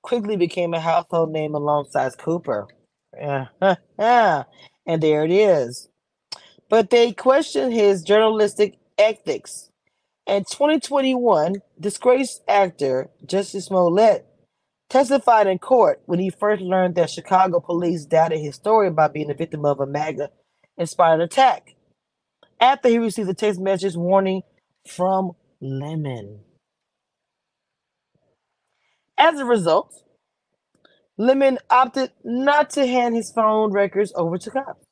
quickly 0.03 0.37
became 0.37 0.75
a 0.75 0.81
household 0.81 1.33
name 1.33 1.57
alongside 1.57 2.17
Cooper. 2.19 2.69
and 3.19 3.77
there 3.99 5.25
it 5.25 5.33
is. 5.33 5.89
But 6.69 6.91
they 6.91 7.13
questioned 7.13 7.73
his 7.73 8.03
journalistic 8.03 8.79
ethics. 8.99 9.71
In 10.27 10.45
2021, 10.45 11.55
disgraced 11.81 12.43
actor 12.49 13.11
Jussie 13.27 13.63
Smollett 13.63 14.27
testified 14.89 15.47
in 15.47 15.59
court 15.59 16.03
when 16.07 16.19
he 16.19 16.31
first 16.31 16.63
learned 16.63 16.95
that 16.95 17.11
Chicago 17.11 17.61
police 17.61 18.05
doubted 18.05 18.39
his 18.39 18.55
story 18.55 18.89
about 18.89 19.13
being 19.13 19.29
the 19.29 19.35
victim 19.35 19.65
of 19.65 19.81
a 19.81 19.87
MAGA 19.87 20.31
inspired 20.79 21.21
attack. 21.21 21.75
After 22.61 22.89
he 22.89 22.99
received 22.99 23.29
a 23.29 23.35
text 23.35 23.61
message 23.61 23.97
warning 23.97 24.43
from 24.89 25.33
Lemon. 25.61 26.41
As 29.19 29.39
a 29.39 29.45
result, 29.45 29.93
Lemon 31.19 31.59
opted 31.71 32.13
not 32.25 32.71
to 32.71 32.87
hand 32.87 33.17
his 33.17 33.33
phone 33.35 33.73
records 33.73 34.13
over 34.15 34.39
to 34.39 34.51
cops. 34.51 34.86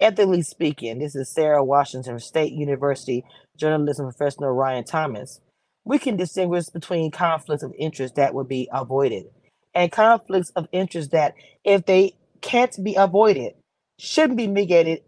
Ethically 0.00 0.40
speaking, 0.40 0.98
this 0.98 1.14
is 1.14 1.28
Sarah 1.28 1.62
Washington 1.62 2.18
State 2.20 2.54
University 2.54 3.22
journalism 3.58 4.06
professor 4.06 4.52
Ryan 4.52 4.82
Thomas. 4.82 5.42
We 5.84 5.98
can 5.98 6.16
distinguish 6.16 6.66
between 6.66 7.10
conflicts 7.10 7.62
of 7.62 7.74
interest 7.78 8.14
that 8.14 8.32
would 8.32 8.48
be 8.48 8.66
avoided 8.72 9.26
and 9.74 9.92
conflicts 9.92 10.50
of 10.56 10.66
interest 10.72 11.10
that, 11.10 11.34
if 11.64 11.84
they 11.84 12.14
can't 12.40 12.82
be 12.82 12.94
avoided, 12.94 13.52
shouldn't 13.98 14.38
be 14.38 14.46
mitigated 14.46 15.02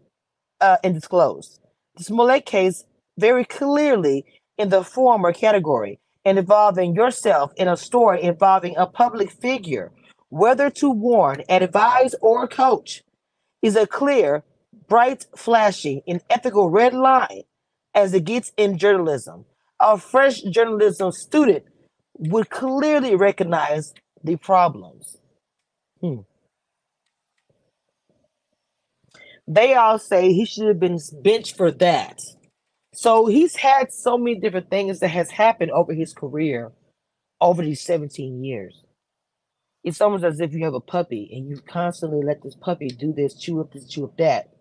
uh, 0.61 0.77
and 0.83 0.93
disclosed. 0.93 1.59
The 1.95 2.03
Smollett 2.03 2.45
case 2.45 2.85
very 3.17 3.45
clearly 3.45 4.25
in 4.59 4.69
the 4.69 4.83
former 4.83 5.33
category 5.33 5.99
and 6.23 6.37
involving 6.37 6.93
yourself 6.93 7.51
in 7.57 7.67
a 7.67 7.75
story 7.75 8.21
involving 8.21 8.77
a 8.77 8.85
public 8.85 9.31
figure, 9.31 9.91
whether 10.29 10.69
to 10.69 10.91
warn, 10.91 11.43
advise, 11.49 12.13
or 12.21 12.47
coach, 12.47 13.01
is 13.63 13.75
a 13.75 13.87
clear 13.87 14.43
bright, 14.93 15.25
flashy, 15.35 16.03
and 16.07 16.21
ethical 16.29 16.69
red 16.69 16.93
line 16.93 17.41
as 17.95 18.13
it 18.13 18.25
gets 18.25 18.51
in 18.57 18.77
journalism. 18.77 19.43
A 19.79 19.97
fresh 19.97 20.39
journalism 20.41 21.11
student 21.11 21.63
would 22.19 22.51
clearly 22.51 23.15
recognize 23.15 23.91
the 24.23 24.35
problems. 24.35 25.17
Hmm. 25.99 26.19
They 29.47 29.73
all 29.73 29.97
say 29.97 30.31
he 30.31 30.45
should 30.45 30.67
have 30.67 30.79
been 30.79 30.99
benched 31.23 31.57
for 31.57 31.71
that. 31.71 32.19
So 32.93 33.25
he's 33.25 33.55
had 33.55 33.91
so 33.91 34.15
many 34.15 34.39
different 34.39 34.69
things 34.69 34.99
that 34.99 35.07
has 35.07 35.31
happened 35.31 35.71
over 35.71 35.95
his 35.95 36.13
career 36.13 36.71
over 37.41 37.63
these 37.63 37.81
17 37.81 38.43
years. 38.43 38.83
It's 39.83 40.01
almost 40.01 40.23
as 40.23 40.39
if 40.39 40.53
you 40.53 40.63
have 40.65 40.75
a 40.75 40.79
puppy 40.79 41.31
and 41.33 41.49
you 41.49 41.59
constantly 41.67 42.23
let 42.23 42.43
this 42.43 42.55
puppy 42.55 42.89
do 42.89 43.11
this, 43.11 43.33
chew 43.33 43.59
up 43.59 43.73
this, 43.73 43.87
chew 43.87 44.03
up 44.05 44.17
that 44.17 44.52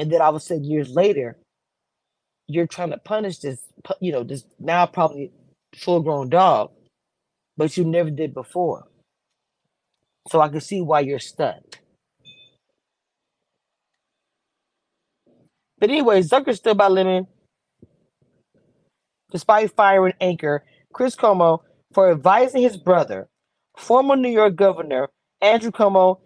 and 0.00 0.10
then 0.10 0.22
all 0.22 0.30
of 0.30 0.36
a 0.36 0.40
sudden 0.40 0.64
years 0.64 0.90
later 0.90 1.36
you're 2.48 2.66
trying 2.66 2.90
to 2.90 2.98
punish 2.98 3.38
this 3.38 3.60
you 4.00 4.12
know 4.12 4.24
this 4.24 4.44
now 4.58 4.86
probably 4.86 5.30
full 5.76 6.00
grown 6.00 6.30
dog 6.30 6.72
but 7.58 7.76
you 7.76 7.84
never 7.84 8.10
did 8.10 8.32
before. 8.34 8.88
So 10.30 10.40
i 10.40 10.48
can 10.48 10.60
see 10.62 10.80
why 10.80 11.00
you're 11.00 11.18
stunned 11.18 11.78
but 15.78 15.90
anyway 15.90 16.22
zucker 16.22 16.56
still 16.56 16.74
by 16.74 16.88
lemon 16.88 17.26
despite 19.32 19.74
firing 19.76 20.14
anchor 20.20 20.64
chris 20.94 21.16
cuomo 21.16 21.60
for 21.94 22.10
advising 22.10 22.62
his 22.62 22.76
brother 22.78 23.28
former 23.76 24.16
new 24.16 24.30
york 24.30 24.56
governor 24.56 25.08
andrew 25.42 25.72
cuomo 25.72 26.20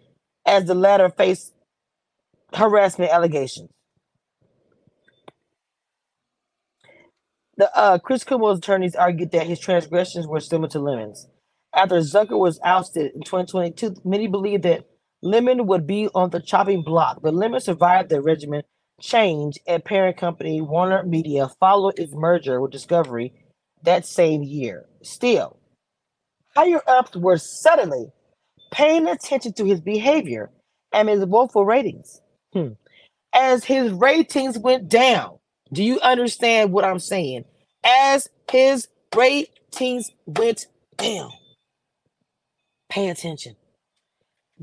as 0.45 0.65
the 0.65 0.75
latter 0.75 1.09
faced 1.09 1.54
harassment 2.55 3.11
allegations. 3.11 3.69
The 7.57 7.75
uh, 7.77 7.99
Chris 7.99 8.23
Cuomo's 8.23 8.57
attorneys 8.57 8.95
argued 8.95 9.31
that 9.31 9.47
his 9.47 9.59
transgressions 9.59 10.27
were 10.27 10.41
similar 10.41 10.69
to 10.69 10.79
Lemon's. 10.79 11.27
After 11.73 11.97
Zucker 11.97 12.37
was 12.37 12.59
ousted 12.63 13.11
in 13.15 13.21
2022, 13.21 14.01
many 14.03 14.27
believed 14.27 14.63
that 14.63 14.85
Lemon 15.21 15.67
would 15.67 15.87
be 15.87 16.09
on 16.13 16.29
the 16.29 16.41
chopping 16.41 16.83
block, 16.83 17.19
but 17.21 17.33
Lemon 17.33 17.61
survived 17.61 18.09
the 18.09 18.21
regimen 18.21 18.63
change 19.01 19.57
at 19.67 19.85
parent 19.85 20.17
company 20.17 20.61
Warner 20.61 21.03
Media 21.03 21.49
following 21.59 21.95
its 21.97 22.13
merger 22.13 22.61
with 22.61 22.71
Discovery 22.71 23.33
that 23.83 24.05
same 24.05 24.43
year. 24.43 24.85
Still, 25.03 25.57
higher 26.55 26.81
ups 26.87 27.15
were 27.15 27.37
suddenly 27.37 28.07
paying 28.71 29.07
attention 29.07 29.53
to 29.53 29.65
his 29.65 29.81
behavior 29.81 30.51
and 30.93 31.09
his 31.09 31.25
woeful 31.25 31.65
ratings. 31.65 32.21
Hmm. 32.55 32.69
As 33.33 33.65
his 33.65 33.91
ratings 33.91 34.57
went 34.57 34.87
down, 34.87 35.39
do 35.73 35.83
you 35.83 35.99
understand 35.99 36.71
what 36.71 36.85
I'm 36.85 36.99
saying? 36.99 37.43
As 37.83 38.29
his 38.49 38.87
ratings 39.13 40.11
went 40.25 40.67
down, 40.97 41.31
pay 42.89 43.09
attention. 43.09 43.57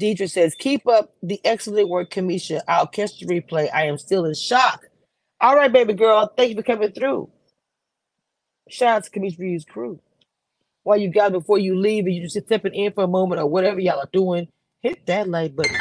Deidre 0.00 0.30
says, 0.30 0.54
Keep 0.54 0.86
up 0.86 1.12
the 1.22 1.38
excellent 1.44 1.90
work, 1.90 2.10
Cameshia. 2.10 2.62
I'll 2.66 2.86
catch 2.86 3.20
the 3.20 3.26
replay. 3.26 3.68
I 3.74 3.84
am 3.84 3.98
still 3.98 4.24
in 4.24 4.34
shock. 4.34 4.86
All 5.40 5.54
right, 5.54 5.70
baby 5.70 5.92
girl. 5.92 6.32
Thank 6.34 6.50
you 6.50 6.56
for 6.56 6.62
coming 6.62 6.92
through. 6.92 7.28
Shout 8.70 8.96
out 8.96 9.04
to 9.04 9.10
Cameshia 9.10 9.38
Reviews 9.38 9.66
crew. 9.66 10.00
While 10.84 10.96
you 10.96 11.08
guys, 11.08 11.30
before 11.30 11.58
you 11.58 11.78
leave 11.78 12.06
and 12.06 12.14
you 12.14 12.22
just 12.22 12.46
stepping 12.46 12.74
in 12.74 12.92
for 12.92 13.04
a 13.04 13.08
moment 13.08 13.40
or 13.40 13.46
whatever 13.46 13.80
y'all 13.80 14.00
are 14.00 14.08
doing, 14.12 14.48
hit 14.80 15.04
that 15.06 15.28
like 15.28 15.54
button. 15.54 15.76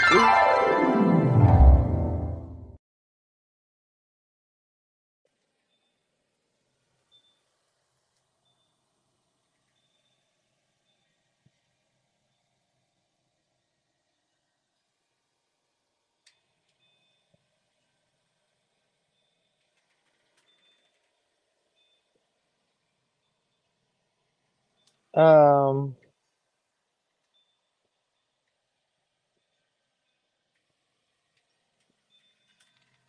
Um, 25.16 25.96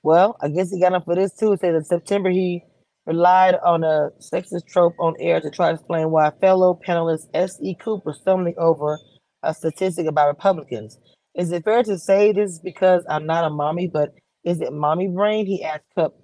well, 0.02 0.36
I 0.42 0.48
guess 0.48 0.70
he 0.72 0.80
got 0.80 0.94
up 0.94 1.04
for 1.06 1.16
this 1.16 1.34
too. 1.36 1.56
Said 1.60 1.74
in 1.76 1.84
September 1.84 2.30
he 2.30 2.64
relied 3.06 3.56
on 3.64 3.84
a 3.84 4.10
sexist 4.20 4.66
trope 4.68 4.94
on 5.00 5.14
air 5.20 5.40
to 5.40 5.50
try 5.50 5.68
to 5.70 5.74
explain 5.76 6.10
why 6.10 6.30
fellow 6.40 6.78
panelist 6.86 7.28
S.E. 7.34 7.76
Cupp 7.76 8.02
stumbling 8.14 8.54
over 8.58 8.98
a 9.42 9.54
statistic 9.54 10.06
about 10.06 10.28
Republicans. 10.28 10.98
Is 11.36 11.52
it 11.52 11.64
fair 11.64 11.82
to 11.84 11.98
say 11.98 12.32
this 12.32 12.60
because 12.60 13.04
I'm 13.10 13.26
not 13.26 13.44
a 13.46 13.50
mommy, 13.50 13.88
but 13.92 14.10
is 14.44 14.60
it 14.60 14.72
mommy 14.72 15.08
brain? 15.08 15.46
He 15.46 15.64
asked 15.64 15.84
Cupp. 15.96 16.14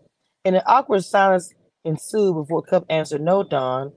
And 0.44 0.56
an 0.56 0.62
awkward 0.66 1.04
silence 1.04 1.52
ensued 1.84 2.36
before 2.36 2.62
Cupp 2.62 2.84
answered, 2.90 3.22
No, 3.22 3.44
Don. 3.44 3.92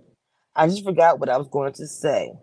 I 0.56 0.68
just 0.68 0.86
forgot 0.86 1.20
what 1.20 1.30
I 1.30 1.38
was 1.38 1.50
going 1.50 1.74
to 1.74 1.88
say. 1.88 2.34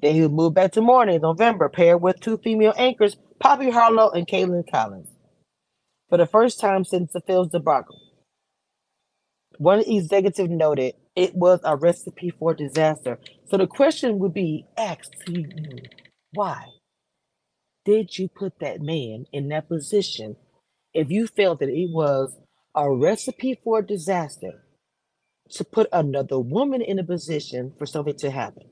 Then 0.00 0.14
he 0.14 0.22
would 0.22 0.32
move 0.32 0.54
back 0.54 0.72
to 0.72 0.82
morning 0.82 1.20
November, 1.22 1.68
paired 1.68 2.02
with 2.02 2.20
two 2.20 2.38
female 2.38 2.74
anchors, 2.78 3.16
Poppy 3.40 3.70
Harlow 3.70 4.10
and 4.10 4.26
Kaitlan 4.26 4.64
Collins. 4.70 5.08
For 6.10 6.18
the 6.18 6.26
first 6.26 6.60
time 6.60 6.84
since 6.84 7.12
the 7.12 7.20
Fields 7.22 7.52
debacle, 7.52 7.96
One 9.58 9.80
executive 9.80 10.50
noted 10.50 10.96
it 11.16 11.34
was 11.34 11.60
a 11.64 11.76
recipe 11.76 12.30
for 12.30 12.54
disaster. 12.54 13.18
So 13.46 13.56
the 13.56 13.66
question 13.68 14.18
would 14.20 14.34
be 14.34 14.66
asked 14.76 15.16
to 15.26 15.32
you 15.32 15.78
why 16.34 16.66
did 17.84 18.18
you 18.18 18.28
put 18.28 18.60
that 18.60 18.80
man 18.82 19.26
in 19.32 19.48
that 19.48 19.68
position 19.68 20.36
if 20.94 21.10
you 21.10 21.26
felt 21.28 21.60
that 21.60 21.70
it 21.70 21.90
was 21.92 22.36
a 22.74 22.90
recipe 22.92 23.60
for 23.64 23.82
disaster 23.82 24.64
to 25.50 25.64
put 25.64 25.88
another 25.92 26.38
woman 26.38 26.82
in 26.82 26.98
a 26.98 27.04
position 27.04 27.72
for 27.78 27.86
something 27.86 28.16
to 28.18 28.30
happen, 28.30 28.68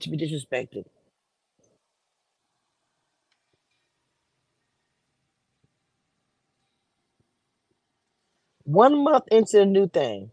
to 0.00 0.10
be 0.10 0.16
disrespected? 0.16 0.84
One 8.64 9.02
month 9.04 9.24
into 9.30 9.58
the 9.58 9.66
new 9.66 9.88
thing, 9.88 10.30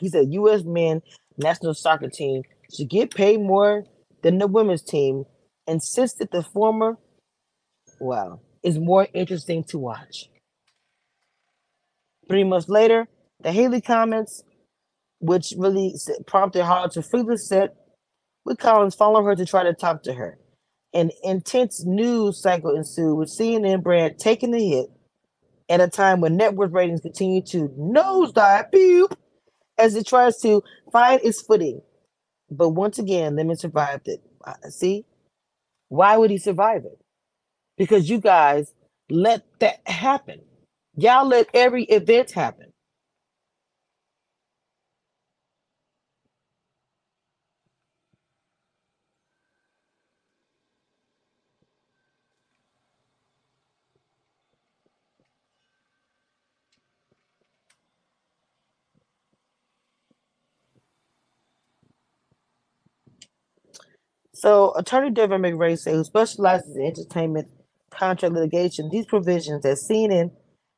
he 0.00 0.08
said 0.08 0.32
U.S. 0.32 0.64
men 0.64 1.02
national 1.38 1.74
soccer 1.74 2.08
team 2.08 2.42
should 2.74 2.90
get 2.90 3.14
paid 3.14 3.40
more 3.40 3.84
than 4.22 4.38
the 4.38 4.46
women's 4.46 4.82
team, 4.82 5.24
insisted 5.66 6.28
the 6.32 6.42
former, 6.42 6.98
wow, 8.00 8.40
is 8.62 8.78
more 8.78 9.08
interesting 9.14 9.64
to 9.64 9.78
watch. 9.78 10.28
Three 12.28 12.44
months 12.44 12.68
later, 12.68 13.08
the 13.42 13.52
Haley 13.52 13.80
comments, 13.80 14.44
which 15.20 15.54
really 15.58 15.94
prompted 16.26 16.64
Hart 16.64 16.92
to 16.92 17.02
freely 17.02 17.36
sit 17.36 17.74
with 18.44 18.58
Collins 18.58 18.94
following 18.94 19.26
her 19.26 19.36
to 19.36 19.46
try 19.46 19.64
to 19.64 19.74
talk 19.74 20.04
to 20.04 20.14
her. 20.14 20.38
An 20.94 21.10
intense 21.24 21.84
news 21.84 22.40
cycle 22.42 22.76
ensued 22.76 23.16
with 23.18 23.30
CNN 23.30 23.82
brand 23.82 24.18
taking 24.18 24.50
the 24.52 24.68
hit 24.68 24.86
at 25.68 25.80
a 25.80 25.88
time 25.88 26.20
when 26.20 26.36
network 26.36 26.72
ratings 26.74 27.00
continue 27.00 27.42
to 27.42 27.68
nosedive 27.78 28.70
pew, 28.72 29.08
as 29.78 29.96
it 29.96 30.06
tries 30.06 30.40
to 30.40 30.62
find 30.92 31.20
its 31.24 31.42
footing. 31.42 31.82
But 32.50 32.70
once 32.70 32.98
again, 32.98 33.36
Lemon 33.36 33.56
survived 33.56 34.08
it. 34.08 34.22
Uh, 34.44 34.54
see, 34.70 35.06
why 35.88 36.16
would 36.16 36.30
he 36.30 36.38
survive 36.38 36.84
it? 36.84 36.98
Because 37.78 38.10
you 38.10 38.20
guys 38.20 38.74
let 39.10 39.44
that 39.60 39.80
happen. 39.86 40.40
Y'all 40.96 41.26
let 41.28 41.48
every 41.54 41.84
event 41.84 42.32
happen. 42.32 42.71
So, 64.42 64.74
Attorney 64.74 65.10
Devin 65.10 65.40
McRae 65.40 65.78
said, 65.78 65.94
who 65.94 66.02
specializes 66.02 66.74
in 66.74 66.82
entertainment 66.82 67.46
contract 67.90 68.34
litigation, 68.34 68.88
these 68.90 69.06
provisions 69.06 69.62
that 69.62 69.78
CNN 69.88 70.32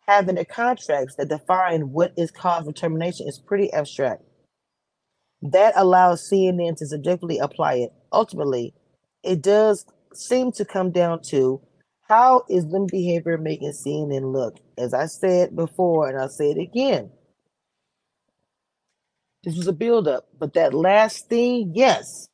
have 0.07 0.29
in 0.29 0.35
the 0.35 0.45
contracts 0.45 1.15
that 1.15 1.31
define 1.31 1.91
what 1.91 2.13
is 2.19 2.31
cause 2.31 2.67
for 2.67 2.75
termination 2.75 3.27
is 3.27 3.39
pretty 3.39 3.73
abstract. 3.73 4.23
That 5.41 5.73
allows 5.77 6.29
CNN 6.31 6.77
to 6.77 6.87
subjectively 6.87 7.39
apply 7.39 7.77
it. 7.77 7.93
Ultimately, 8.13 8.75
it 9.23 9.41
does 9.41 9.87
seem 10.13 10.53
to 10.53 10.67
come 10.67 10.91
down 10.91 11.23
to 11.31 11.63
how 12.03 12.43
is 12.51 12.67
them 12.67 12.87
behavior 12.91 13.39
making 13.39 13.73
CNN 13.73 14.31
look? 14.31 14.59
As 14.77 14.93
I 14.93 15.07
said 15.07 15.57
before, 15.57 16.11
and 16.11 16.19
I'll 16.19 16.29
say 16.29 16.51
it 16.51 16.59
again. 16.59 17.11
This 19.43 19.57
was 19.57 19.69
a 19.69 19.73
buildup, 19.73 20.29
but 20.39 20.53
that 20.53 20.75
last 20.75 21.31
thing, 21.31 21.73
yes, 21.75 22.29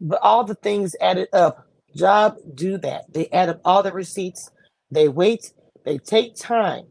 but 0.00 0.20
all 0.22 0.44
the 0.44 0.54
things 0.56 0.96
added 1.00 1.28
up. 1.32 1.66
Job 1.96 2.36
do 2.54 2.78
that. 2.78 3.12
They 3.12 3.28
add 3.28 3.48
up 3.50 3.60
all 3.64 3.82
the 3.82 3.92
receipts. 3.92 4.50
They 4.90 5.08
wait. 5.08 5.52
They 5.84 5.98
take 5.98 6.36
time. 6.36 6.86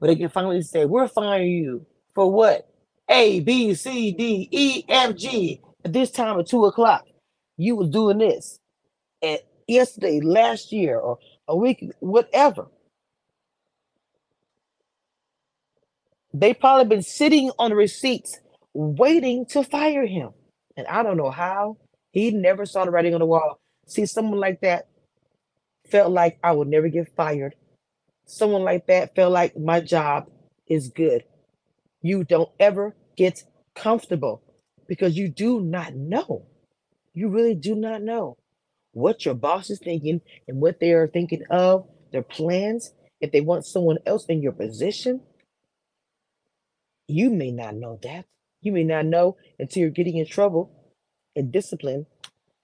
But 0.00 0.08
they 0.08 0.16
can 0.16 0.30
finally 0.30 0.62
say, 0.62 0.84
"We're 0.86 1.08
firing 1.08 1.50
you 1.50 1.86
for 2.14 2.30
what? 2.30 2.68
A, 3.08 3.40
B, 3.40 3.74
C, 3.74 4.12
D, 4.12 4.48
E, 4.50 4.84
F, 4.88 5.16
G. 5.16 5.60
At 5.84 5.92
this 5.92 6.10
time 6.10 6.38
at 6.40 6.48
two 6.48 6.64
o'clock, 6.66 7.04
you 7.56 7.76
was 7.76 7.90
doing 7.90 8.18
this. 8.18 8.58
And 9.22 9.40
yesterday, 9.68 10.20
last 10.20 10.72
year, 10.72 10.98
or 10.98 11.18
a 11.48 11.56
week, 11.56 11.84
whatever. 12.00 12.68
They 16.34 16.54
probably 16.54 16.86
been 16.86 17.02
sitting 17.02 17.50
on 17.58 17.70
the 17.70 17.76
receipts, 17.76 18.40
waiting 18.74 19.46
to 19.46 19.64
fire 19.64 20.06
him. 20.06 20.30
And 20.76 20.86
I 20.86 21.02
don't 21.02 21.16
know 21.16 21.30
how 21.30 21.76
he 22.12 22.30
never 22.30 22.66
saw 22.66 22.84
the 22.84 22.90
writing 22.90 23.14
on 23.14 23.20
the 23.20 23.26
wall. 23.26 23.60
See, 23.86 24.06
someone 24.06 24.40
like 24.40 24.60
that 24.60 24.88
felt 25.90 26.12
like 26.12 26.38
I 26.42 26.52
would 26.52 26.68
never 26.68 26.88
get 26.88 27.14
fired. 27.16 27.54
Someone 28.24 28.62
like 28.62 28.86
that 28.86 29.14
felt 29.14 29.32
like 29.32 29.56
my 29.58 29.80
job 29.80 30.30
is 30.66 30.88
good. 30.88 31.24
You 32.00 32.24
don't 32.24 32.50
ever 32.58 32.94
get 33.16 33.44
comfortable 33.74 34.42
because 34.86 35.16
you 35.16 35.28
do 35.28 35.60
not 35.60 35.94
know. 35.94 36.46
You 37.14 37.28
really 37.28 37.54
do 37.54 37.74
not 37.74 38.02
know 38.02 38.38
what 38.92 39.24
your 39.24 39.34
boss 39.34 39.70
is 39.70 39.78
thinking 39.78 40.20
and 40.48 40.60
what 40.60 40.80
they 40.80 40.92
are 40.92 41.08
thinking 41.08 41.42
of, 41.50 41.86
their 42.12 42.22
plans. 42.22 42.92
If 43.20 43.32
they 43.32 43.40
want 43.40 43.66
someone 43.66 43.98
else 44.06 44.26
in 44.26 44.42
your 44.42 44.52
position, 44.52 45.20
you 47.06 47.30
may 47.30 47.50
not 47.50 47.74
know 47.74 47.98
that. 48.02 48.26
You 48.62 48.72
may 48.72 48.84
not 48.84 49.06
know 49.06 49.36
until 49.58 49.82
you're 49.82 49.90
getting 49.90 50.18
in 50.18 50.26
trouble 50.26 50.72
and 51.36 51.52
discipline, 51.52 52.06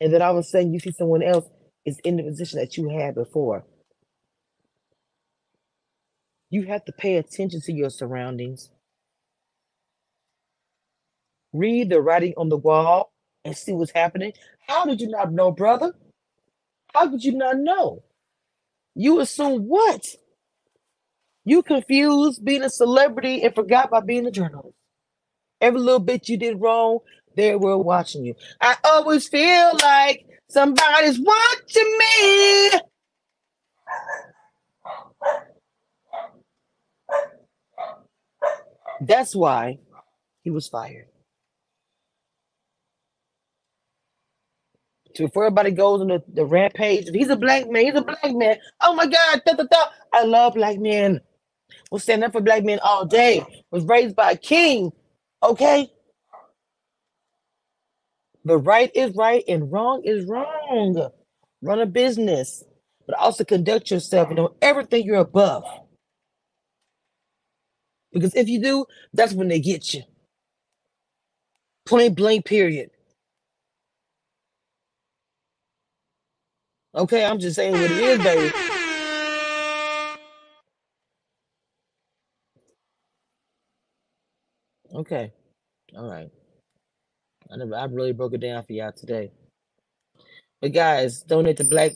and 0.00 0.14
then 0.14 0.22
all 0.22 0.32
of 0.32 0.38
a 0.38 0.44
sudden 0.44 0.74
you 0.74 0.80
see 0.80 0.92
someone 0.92 1.22
else 1.24 1.46
is 1.86 2.00
in 2.04 2.16
the 2.16 2.24
position 2.24 2.60
that 2.60 2.76
you 2.78 2.88
had 2.90 3.16
before. 3.16 3.66
You 6.50 6.64
have 6.64 6.84
to 6.86 6.92
pay 6.92 7.16
attention 7.16 7.60
to 7.62 7.72
your 7.72 7.90
surroundings. 7.90 8.70
Read 11.52 11.90
the 11.90 12.00
writing 12.00 12.34
on 12.36 12.48
the 12.50 12.56
wall 12.58 13.12
and 13.44 13.56
see 13.56 13.72
what's 13.72 13.92
happening. 13.92 14.32
How 14.68 14.86
did 14.86 15.00
you 15.00 15.08
not 15.08 15.32
know, 15.32 15.50
brother? 15.52 15.94
How 16.94 17.08
could 17.10 17.24
you 17.24 17.32
not 17.36 17.58
know? 17.58 18.04
You 18.94 19.20
assume 19.20 19.64
what? 19.64 20.06
You 21.44 21.62
confused 21.62 22.44
being 22.44 22.64
a 22.64 22.70
celebrity 22.70 23.42
and 23.44 23.54
forgot 23.54 23.88
about 23.88 24.06
being 24.06 24.26
a 24.26 24.32
journalist. 24.32 24.77
Every 25.60 25.80
little 25.80 26.00
bit 26.00 26.28
you 26.28 26.36
did 26.36 26.60
wrong, 26.60 27.00
they 27.36 27.54
were 27.56 27.78
watching 27.78 28.24
you. 28.24 28.34
I 28.60 28.76
always 28.84 29.28
feel 29.28 29.72
like 29.82 30.26
somebody's 30.48 31.20
watching 31.20 31.98
me. 31.98 32.80
That's 39.00 39.34
why 39.34 39.78
he 40.42 40.50
was 40.50 40.68
fired. 40.68 41.06
So 45.16 45.26
before 45.26 45.46
everybody 45.46 45.72
goes 45.72 46.00
on 46.00 46.08
the, 46.08 46.22
the 46.32 46.44
rampage, 46.44 47.08
he's 47.12 47.30
a 47.30 47.36
black 47.36 47.68
man, 47.70 47.86
he's 47.86 47.94
a 47.96 48.02
black 48.02 48.34
man. 48.34 48.58
Oh 48.82 48.94
my 48.94 49.06
God, 49.06 49.42
da, 49.46 49.54
da, 49.54 49.64
da. 49.64 49.84
I 50.12 50.24
love 50.24 50.54
black 50.54 50.78
men. 50.78 51.20
We'll 51.90 51.98
stand 52.00 52.24
up 52.24 52.32
for 52.32 52.40
black 52.40 52.64
men 52.64 52.80
all 52.82 53.06
day. 53.06 53.44
Was 53.70 53.84
raised 53.84 54.16
by 54.16 54.32
a 54.32 54.36
king 54.36 54.92
Okay? 55.42 55.90
The 58.44 58.58
right 58.58 58.90
is 58.94 59.14
right 59.16 59.44
and 59.48 59.72
wrong 59.72 60.02
is 60.04 60.26
wrong. 60.26 61.10
Run 61.62 61.80
a 61.80 61.86
business, 61.86 62.64
but 63.06 63.18
also 63.18 63.44
conduct 63.44 63.90
yourself 63.90 64.28
and 64.28 64.38
know 64.38 64.54
everything 64.62 65.04
you're 65.06 65.16
above. 65.16 65.64
Because 68.12 68.34
if 68.36 68.48
you 68.48 68.62
do, 68.62 68.86
that's 69.14 69.34
when 69.34 69.48
they 69.48 69.60
get 69.60 69.94
you. 69.94 70.02
Plain 71.86 72.14
blank, 72.14 72.46
period. 72.46 72.90
Okay, 76.94 77.24
I'm 77.24 77.40
just 77.40 77.56
saying 77.56 77.72
what 77.72 77.90
it 77.90 77.92
is, 77.92 78.18
baby. 78.22 78.52
Okay. 84.98 85.32
All 85.96 86.10
right. 86.10 86.28
I 87.52 87.56
never 87.56 87.76
I 87.76 87.84
really 87.84 88.12
broke 88.12 88.34
it 88.34 88.40
down 88.40 88.64
for 88.64 88.72
y'all 88.72 88.90
today. 88.90 89.30
But 90.60 90.72
guys, 90.72 91.22
donate 91.22 91.58
to 91.58 91.64
Black 91.64 91.92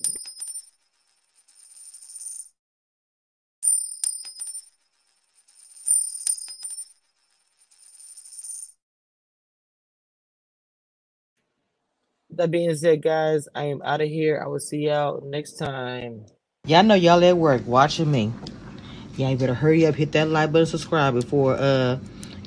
That 12.35 12.51
being 12.51 12.75
said, 12.77 13.03
guys, 13.03 13.47
I 13.55 13.65
am 13.65 13.83
out 13.83 14.01
of 14.01 14.09
here. 14.09 14.41
I 14.43 14.47
will 14.47 14.61
see 14.61 14.87
y'all 14.87 15.21
next 15.23 15.59
time. 15.59 16.25
Y'all 16.67 16.83
know 16.85 16.95
y'all 16.95 17.23
at 17.25 17.37
work 17.37 17.67
watching 17.67 18.11
me. 18.11 18.33
Y'all 19.17 19.37
better 19.37 19.55
hurry 19.55 19.85
up, 19.87 19.97
hit 19.97 20.13
that 20.13 20.29
like 20.29 20.53
button, 20.53 20.67
subscribe 20.67 21.15
before 21.15 21.57
uh 21.57 21.99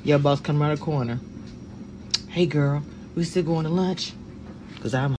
your 0.06 0.20
boss 0.20 0.40
come 0.40 0.62
around 0.62 0.78
the 0.78 0.84
corner. 0.84 1.18
Hey 2.28 2.46
girl, 2.46 2.82
we 3.16 3.24
still 3.24 3.42
going 3.42 3.64
to 3.64 3.70
lunch? 3.70 4.12
Cause 4.80 4.94
I'm 4.94 5.14